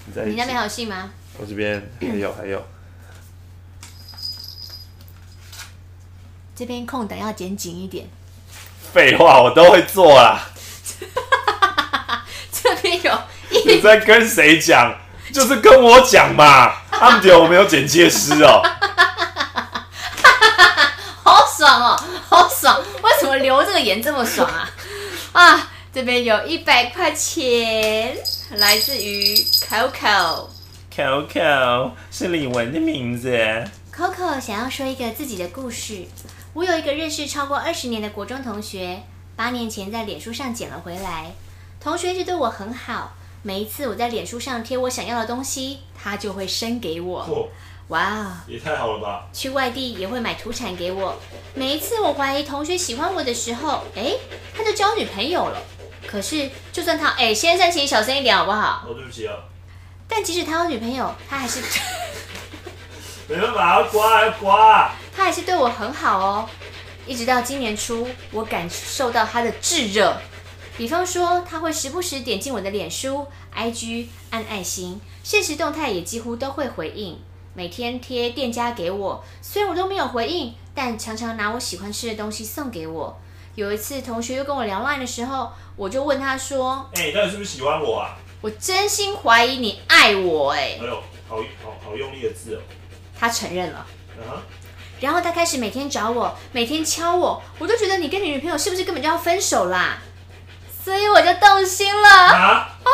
[0.05, 1.09] 你，你那边还有信吗？
[1.39, 2.63] 我这边 还有还有。
[6.55, 8.05] 这边空档要剪紧一点。
[8.93, 10.49] 废话，我都会做啦。
[13.65, 14.95] 你在跟谁讲？
[15.33, 16.73] 就是跟我讲嘛。
[16.91, 18.61] 他们觉得我没有剪接师哦。
[21.23, 22.81] 好爽哦，好爽！
[23.01, 24.69] 为什么留这个言这么爽啊？
[25.31, 28.17] 啊，这边有一百块钱，
[28.51, 30.47] 来自于 Coco。
[30.93, 33.29] Coco 是李玟的名字。
[33.95, 36.05] Coco 想要说一个自己的故事。
[36.53, 39.03] 我有一个认识超过二十年的国中同学，
[39.35, 41.31] 八年前在脸书上捡了回来。
[41.81, 47.49] 同学一直对我很好，每一次我在脸书上贴我想要的东西，他就会生给我。
[47.87, 49.27] 哇哦，也太好了吧！
[49.33, 51.15] 去外地也会买土产给我。
[51.55, 54.13] 每一次我怀疑同学喜欢我的时候，哎，
[54.55, 55.61] 他就交女朋友了。
[56.05, 58.83] 可是就算他，哎，先生，请小声一点好不好？
[58.87, 59.33] 哦，对不起啊。
[60.07, 61.61] 但即使他有女朋友，他还是
[63.29, 64.91] 没办法，要刮要刮。
[65.15, 66.49] 他还是对我很好哦。
[67.07, 70.15] 一直到今年初，我感受到他的炙热。
[70.79, 77.19] 比方说，他会时不时点进我的脸书、IG 按爱心，限时动态也几乎都会回应。
[77.53, 83.19] 每天贴店家给我，虽然我都没有回应，但常常拿我喜欢吃的东西送给我。
[83.55, 90.79] 有一次，同学又跟我聊 LINE 的时候，我就问他说：“哎、欸，你到底是不是喜欢我啊？”我真心怀疑你爱我、欸，哎。
[90.79, 92.61] 哎呦，好好好用力的字哦。
[93.19, 93.85] 他承认了。
[94.17, 94.41] 嗯哼。
[95.01, 99.97] 然后他开始每天找我，每天敲我，我都觉得你跟你女朋友是不是根本就要分手啦？
[100.83, 102.09] 所以我就动心了。
[102.09, 102.91] 啊啊！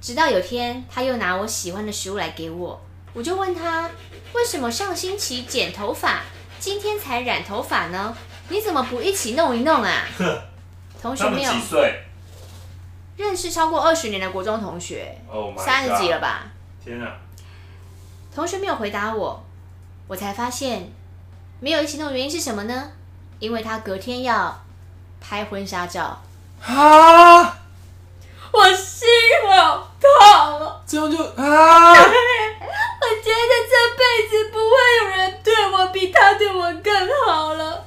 [0.00, 2.80] 直到有天，他又拿我喜欢的食物来给我，
[3.12, 3.88] 我就问他，
[4.32, 6.20] 为什么上星期剪头发，
[6.58, 8.16] 今天才染头发呢？
[8.48, 10.04] 你怎么不一起弄一弄啊？
[11.00, 11.52] 同学没有。
[11.52, 12.02] 几岁？
[13.16, 15.16] 认识超过二十年的国中同学，
[15.56, 16.46] 三十几了吧？
[16.84, 17.16] 天啊！
[18.34, 19.44] 同学没有回答我，
[20.08, 20.90] 我才发现
[21.60, 22.90] 没有一起弄的原因是什么呢？
[23.38, 24.61] 因为他隔天要
[25.22, 26.20] 拍婚纱照。
[26.64, 27.58] 啊！
[28.52, 29.08] 我心
[29.48, 31.90] 好痛，这样就啊！
[31.92, 37.84] 我觉得这辈子不会有人对我比他对我更好了。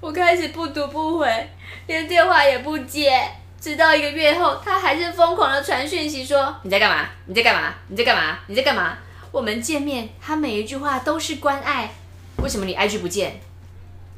[0.00, 1.50] 我开始不读不回，
[1.88, 3.28] 连电话也不接，
[3.60, 7.08] 直到一个月后，他还是疯狂的传讯息说：“你在干嘛？
[7.26, 7.74] 你在干嘛？
[7.88, 8.38] 你在干嘛？
[8.46, 8.96] 你在干嘛？”
[9.32, 11.92] 我们见面，他每一句话都是关爱。
[12.36, 13.40] 为什么你 IG 不见？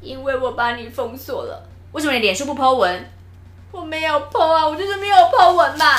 [0.01, 1.67] 因为我把你封锁了。
[1.95, 3.09] 为什么你脸书不 po 文？
[3.71, 5.97] 我没有 po 啊，我就是没有 po 文嘛。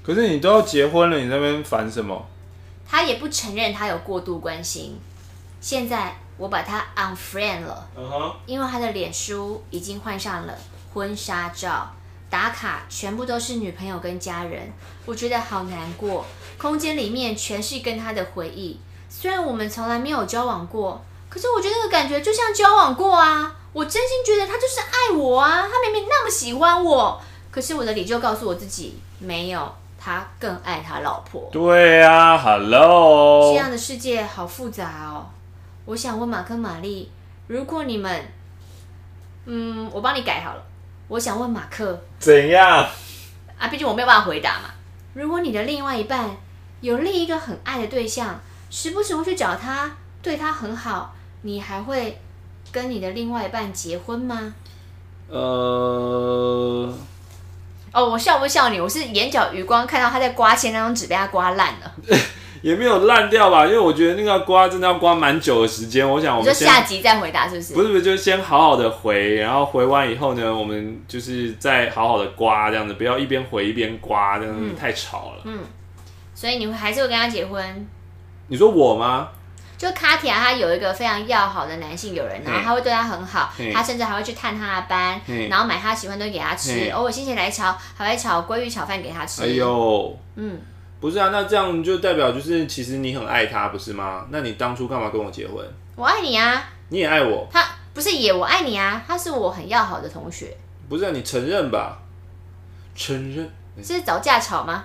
[0.00, 2.24] 可是你都要结婚了，你在那边烦什么？
[2.88, 4.96] 他也不承认他有过度关心。
[5.60, 7.88] 现在我把他 unfriend 了。
[8.46, 10.54] 因为他的脸书已经换上了
[10.94, 11.90] 婚纱照。
[12.30, 14.72] 打卡全部都是女朋友跟家人，
[15.04, 16.24] 我觉得好难过。
[16.56, 18.78] 空间里面全是跟他的回忆，
[19.08, 23.56] 虽然我们从来没有交往过，可是我觉得那个感觉就像交往过啊！
[23.72, 25.62] 我真心觉得他就是爱我啊！
[25.62, 27.20] 他明明那么喜欢我，
[27.50, 31.48] 可是我的理就告诉我自己，没有，他更爱他老婆。
[31.50, 35.26] 对啊，Hello，这样的世界好复杂哦。
[35.86, 37.10] 我想问马克、玛丽，
[37.46, 38.32] 如果你们，
[39.46, 40.62] 嗯，我帮你改好了。
[41.08, 42.86] 我想问马克，怎样？
[43.58, 44.70] 啊，毕竟我没有办法回答嘛。
[45.14, 46.30] 如果你的另外一半
[46.80, 49.90] 有另一个很爱的对象，时不时会去找他，
[50.22, 52.20] 对他很好，你还会
[52.72, 54.54] 跟你的另外一半结婚吗？
[55.28, 56.92] 呃，
[57.92, 58.80] 哦，我笑不笑你？
[58.80, 61.92] 我是眼角余光看到他在刮签那张纸被他刮烂了。
[62.62, 66.08] 也没有烂掉吧，因为我觉得那个刮真的要刮蛮久的时间。
[66.08, 67.74] 我想我们就下集再回答，是不是？
[67.74, 75.42] 不是不是，就先好好的回，然后回完以后呢，我们就是再好好的刮这样子，不要一边回一边刮，这样子太吵了。
[75.44, 75.58] 嗯，
[76.36, 77.86] 所以你会还是会跟他结婚？
[78.46, 79.30] 你说我吗？
[79.82, 85.20] 就卡提亚，他有一个非常要好的男性友人，然后他会对他很好，他甚至还会去探他的班，
[85.50, 89.42] 然后买他喜欢的东西给他吃，偶尔心血来潮还会炒鲑鱼炒饭给他吃。
[89.42, 90.60] 哎呦，嗯。
[91.00, 94.24] 不是啊，那这样就代表就是其实你很爱他，不是吗？
[94.30, 95.56] 那你当初干嘛跟我结婚？
[95.96, 96.62] 我爱你啊！
[96.90, 97.44] 你也爱我？
[97.52, 99.02] 他不是也我爱你啊？
[99.04, 100.56] 他是我很要好的同学。
[100.88, 101.98] 不是啊，你承认吧？
[102.94, 103.50] 承认？
[103.82, 104.84] 是找架吵吗？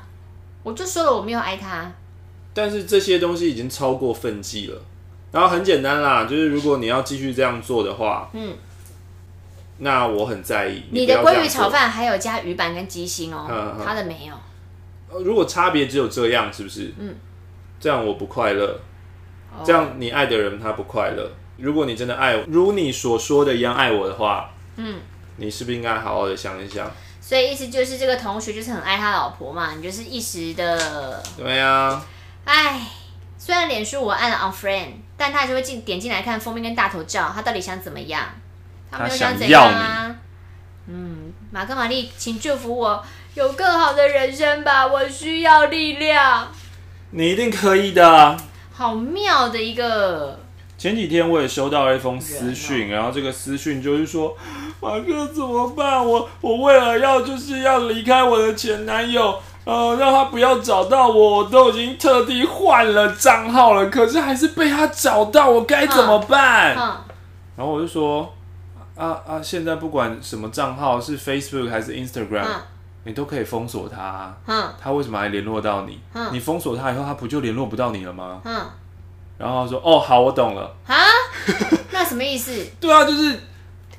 [0.63, 1.85] 我就说了我没有爱他。
[2.57, 4.81] 但是这些东西已经超过分际了。
[5.31, 8.55] 然后很简单啦，就是如果你要继续这样做的话，嗯，
[9.77, 10.81] 那我很在意。
[10.89, 14.33] 你的鲑鱼炒饭还有加鱼板跟鸡心哦，嗯嗯、他的没有。
[15.23, 16.91] 如果差别只有这样，是不是？
[16.97, 17.13] 嗯，
[17.79, 18.79] 这样我不快乐，
[19.51, 21.29] 哦、这样你爱的人他不快乐。
[21.57, 24.99] 如果你真的爱我，如你所说的一样爱我的话，嗯，
[25.35, 26.89] 你是不是应该好好的想一想？
[27.21, 31.23] 所以意思就是这个同学就是很爱他老婆嘛，你就是一时的。
[31.37, 32.05] 对呀、啊。
[32.47, 32.79] 哎，
[33.37, 38.23] 虽然脸书我按了 unfriend，但他还是会进点进来看封面跟大头照，他到底想怎么样？
[38.89, 40.15] 他没有想怎样啊。
[40.87, 43.03] 嗯，马克玛丽，请祝福我。
[43.35, 46.47] 有更好的人生吧，我需要力量。
[47.11, 48.37] 你一定可以的。
[48.71, 50.39] 好妙的一个。
[50.77, 54.37] 前几天我也收到了一封私讯，然后这个私讯就是说，
[54.79, 56.05] 马克怎么办？
[56.05, 66.73] 我我为了要就是要离开我的前男友，呃，让他不要找到我，我都已经特地换了账号了，可是还是被他找到，我该怎么办？
[67.57, 68.33] 然后我就说，
[68.95, 72.45] 啊啊，现在不管什么账号，是 Facebook 还是 Instagram。
[73.03, 75.99] 你都可以封锁他，啊，嗯，他为什么还联络到你？
[76.13, 78.39] 嗯，你封锁他以后，他不就联络不到你了吗？
[78.45, 78.61] 嗯，
[79.37, 80.95] 然后他说：“哦，好，我懂了。”啊，
[81.91, 82.65] 那什么意思？
[82.79, 83.37] 对啊，就是。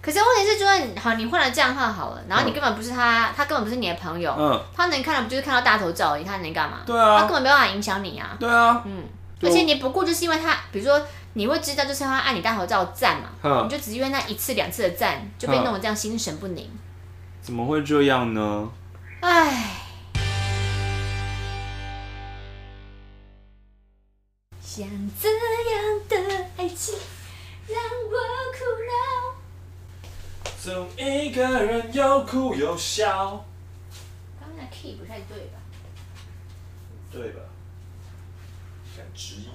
[0.09, 6.25] 可是问题是，就算好，你换了账号好了，然后你根本不是他，他根本不是你的朋友，嗯，他能看的不就是看到大头照而已？
[6.25, 6.79] 他能干嘛？
[6.87, 8.35] 对啊，他根本没办法影响你啊。
[8.41, 9.05] 对啊，嗯，
[9.43, 10.99] 而且你不顾就是因为他，比如说
[11.35, 16.71] 你会知道，就是他按你大头照赞嘛，嗯，你就只因为那一次两次的赞就被弄得这样心神不宁。
[17.43, 18.71] 怎么会这样呢？
[19.21, 19.75] 唉，
[24.63, 24.89] 像
[25.21, 26.17] 这样的
[26.57, 26.95] 爱情
[27.67, 27.77] 让
[28.11, 28.28] 我。
[30.69, 33.43] 总一个人又哭又笑。
[34.39, 35.59] 刚才 key 不太对吧？
[37.11, 37.41] 对吧？
[38.95, 39.49] 敢质疑？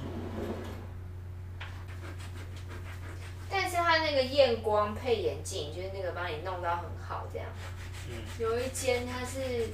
[3.48, 7.48] 但是他那个验光配眼镜，就是那个帮你弄到很好这样。
[8.40, 9.70] 有一间，他是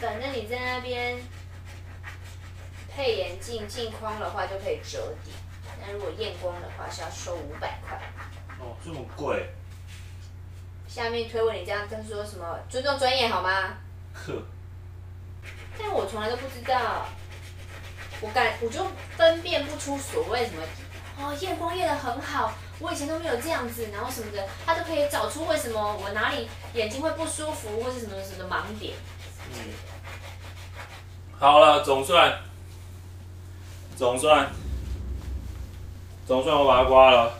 [0.00, 1.20] 反正你在那边
[2.90, 5.30] 配眼镜镜框的话就可以折抵，
[5.78, 8.00] 但如果验光的话是要收五百块。
[8.58, 9.46] 哦，这么贵。
[10.94, 13.74] 下面推文你这样，他说什么尊重专业好吗？
[14.12, 14.32] 呵。
[15.76, 17.04] 但我从来都不知道，
[18.20, 18.86] 我感我就
[19.16, 20.62] 分辨不出所谓什么
[21.18, 22.52] 哦验光验的很好。
[22.78, 28.94] 我以前都没有这样子，然后什么的，他都可以找出为什么我哪里眼睛会不舒服，或是什么什么盲点。
[29.50, 29.56] 嗯。
[31.40, 32.38] 好了，总算，
[33.96, 34.48] 总算，
[36.24, 37.34] 总算我把它刮了。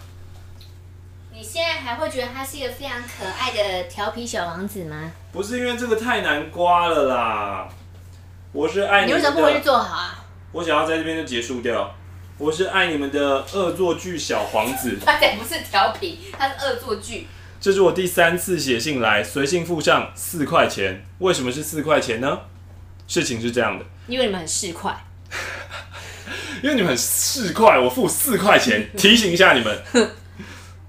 [1.37, 5.11] 你现在还会觉得他是一个非常可爱的调皮小王子吗？
[5.33, 7.69] 不是因为这个太难刮了啦。
[8.53, 10.25] 我是爱你，你为什么不回去做好啊？
[10.53, 11.93] 我想要在这边就结束掉。
[12.39, 14.97] 我是爱你们的恶作剧小皇子。
[15.05, 17.27] 他才不是调皮，他是恶作剧。
[17.61, 21.05] 这是我第三次写信来，随信附上四块钱。
[21.19, 22.43] 为什么是四块钱呢？
[23.09, 24.95] 事情是这样的，因为你们很市侩。
[26.63, 29.77] 因为你们很市侩，我付四块钱，提醒一下你们。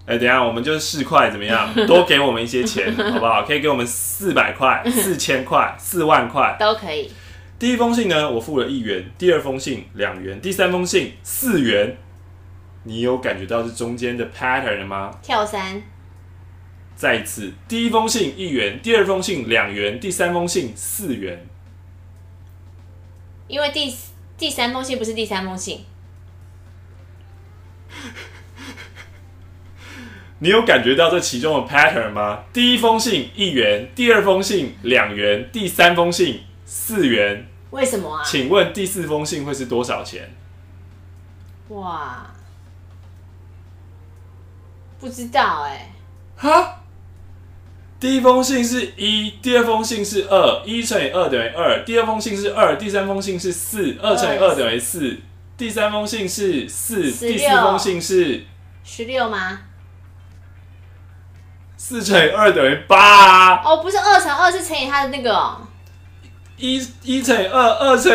[0.06, 1.74] 哎、欸，等一下，我们就是市侩怎么样？
[1.88, 3.44] 多给我们一些钱，好不好？
[3.44, 7.12] 可以给我们四百块、 四千块、四万块都可以。
[7.58, 11.98] 第一封信呢，我付了一元；第二封信两元；第三封信四元。
[12.84, 15.10] 你有感觉到这中间的 pattern 了吗？
[15.24, 15.82] 跳三。
[16.96, 21.48] 再一次，第一封信一元，第二封信两元，第三封信四元。
[23.48, 23.92] 因为第
[24.38, 25.84] 第三封信不是第三封信。
[30.40, 32.44] 你有感觉到这其中的 pattern 吗？
[32.52, 37.48] 第一封信一元，第二封信两元，第三封信四元。
[37.72, 38.24] 为什么啊？
[38.24, 40.34] 请问第四封信会是多少钱？
[41.70, 42.30] 哇，
[45.00, 45.92] 不知道哎、欸。
[46.36, 46.82] 哈？
[47.98, 51.82] 第一封信是一，第二封信是二，一乘以二等于二。
[51.86, 55.18] 第二封信是二，第三封信是四，二乘以二等于四。
[55.58, 58.44] 第三封信是四，第四封信是
[58.84, 59.62] 十六吗？
[61.88, 63.62] 四乘以二等于八。
[63.62, 65.56] 哦，不是二乘二，是乘以它的那个
[66.58, 68.12] 一一乘以二，二乘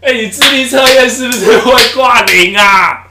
[0.00, 3.08] 哎，你智力测验是不是会挂零啊？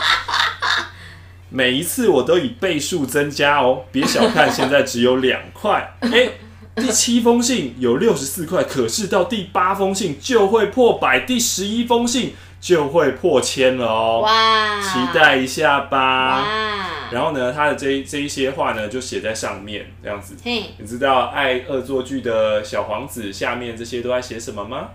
[1.52, 5.96] 每一次我都以倍数增加哦，别小看现在只有两块。
[6.00, 6.30] 哎，
[6.74, 14.20] 第七封信有六十四块，可是到第八封信就会破百，第十一封信就会破千了哦。
[14.24, 16.67] 哇，期待一下吧。
[17.08, 17.12] 哇。
[17.12, 20.36] 然后呢，他的这这一些话呢，就写在上面，这样子。
[20.42, 24.88] 嘿，你知道爱恶作剧的小皇子下面这些都在写什么吗？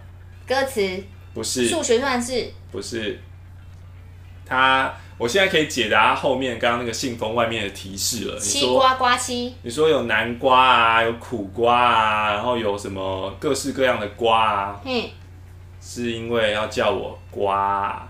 [0.47, 1.03] 歌词？
[1.34, 1.68] 不是。
[1.68, 2.51] 数学算式？
[2.72, 3.20] 不是。
[4.45, 8.38] 他，我现在可以解答后面刚刚那个信封外面的提示了。
[8.38, 9.55] 西瓜瓜七。
[9.64, 14.82] 你说有南瓜啊，有苦瓜啊，然后有什么各式各样的瓜啊？
[14.84, 15.11] 嘿，
[15.80, 18.05] 是因为要叫我瓜，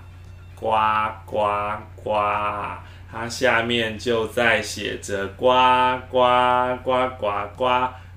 [0.56, 2.84] 瓜瓜瓜。
[3.14, 5.54] 它下面就在写着呱
[6.10, 6.18] 呱
[6.84, 7.68] 呱呱呱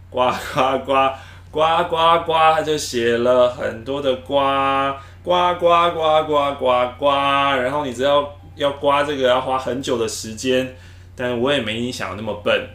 [0.08, 0.32] 呱
[0.70, 1.12] 呱呱
[1.50, 4.34] 呱呱呱，它就写了很多的呱
[5.22, 7.06] 呱呱呱呱呱呱，
[7.60, 10.74] 然后你知道要刮这个要花很久的时间，
[11.14, 12.66] 但我也没你想的那么笨，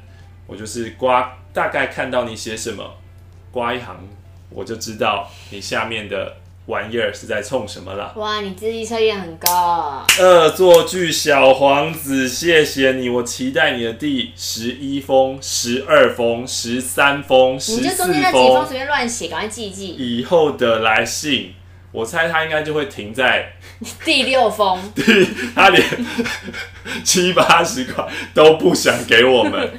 [0.45, 2.87] 我就是刮，大概看到你写什么，
[3.51, 3.97] 刮一行
[4.51, 6.40] 我就知道你下面的。
[6.67, 8.13] 玩意儿是在冲什么了？
[8.15, 10.05] 哇，你智力测验很高啊！
[10.19, 17.83] 恶作剧小皇子，谢谢你，我期待你的第十一封、十二封、十三封、十四封。
[17.83, 19.87] 你就中间那几封随便乱写，赶快记一记。
[19.97, 21.55] 以后的来信，
[21.91, 23.53] 我猜他应该就会停在
[24.05, 24.79] 第六封。
[24.93, 25.03] 第，
[25.55, 25.83] 他连
[27.03, 29.73] 七八十块都不想给我们。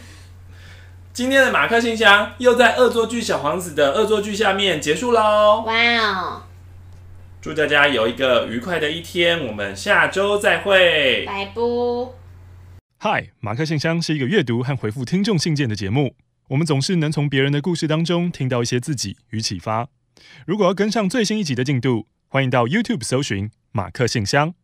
[1.14, 5.62] 今天的马克信箱又在恶作剧小皇子的恶作剧下面结束喽！
[5.66, 6.42] 哇哦！
[7.43, 11.24] 祝大家有一个愉快的一天，我们下周再会。
[11.26, 11.61] 拜拜。
[12.99, 16.14] 嗨，马克信箱是一个阅读和回复听众信件的节目。
[16.51, 19.88] 我们总是能从别人的故事当中听到一些自己与启发。
[20.47, 24.55] 如果要跟上最新一集的进度，欢迎到 YouTube 搜寻马克信箱。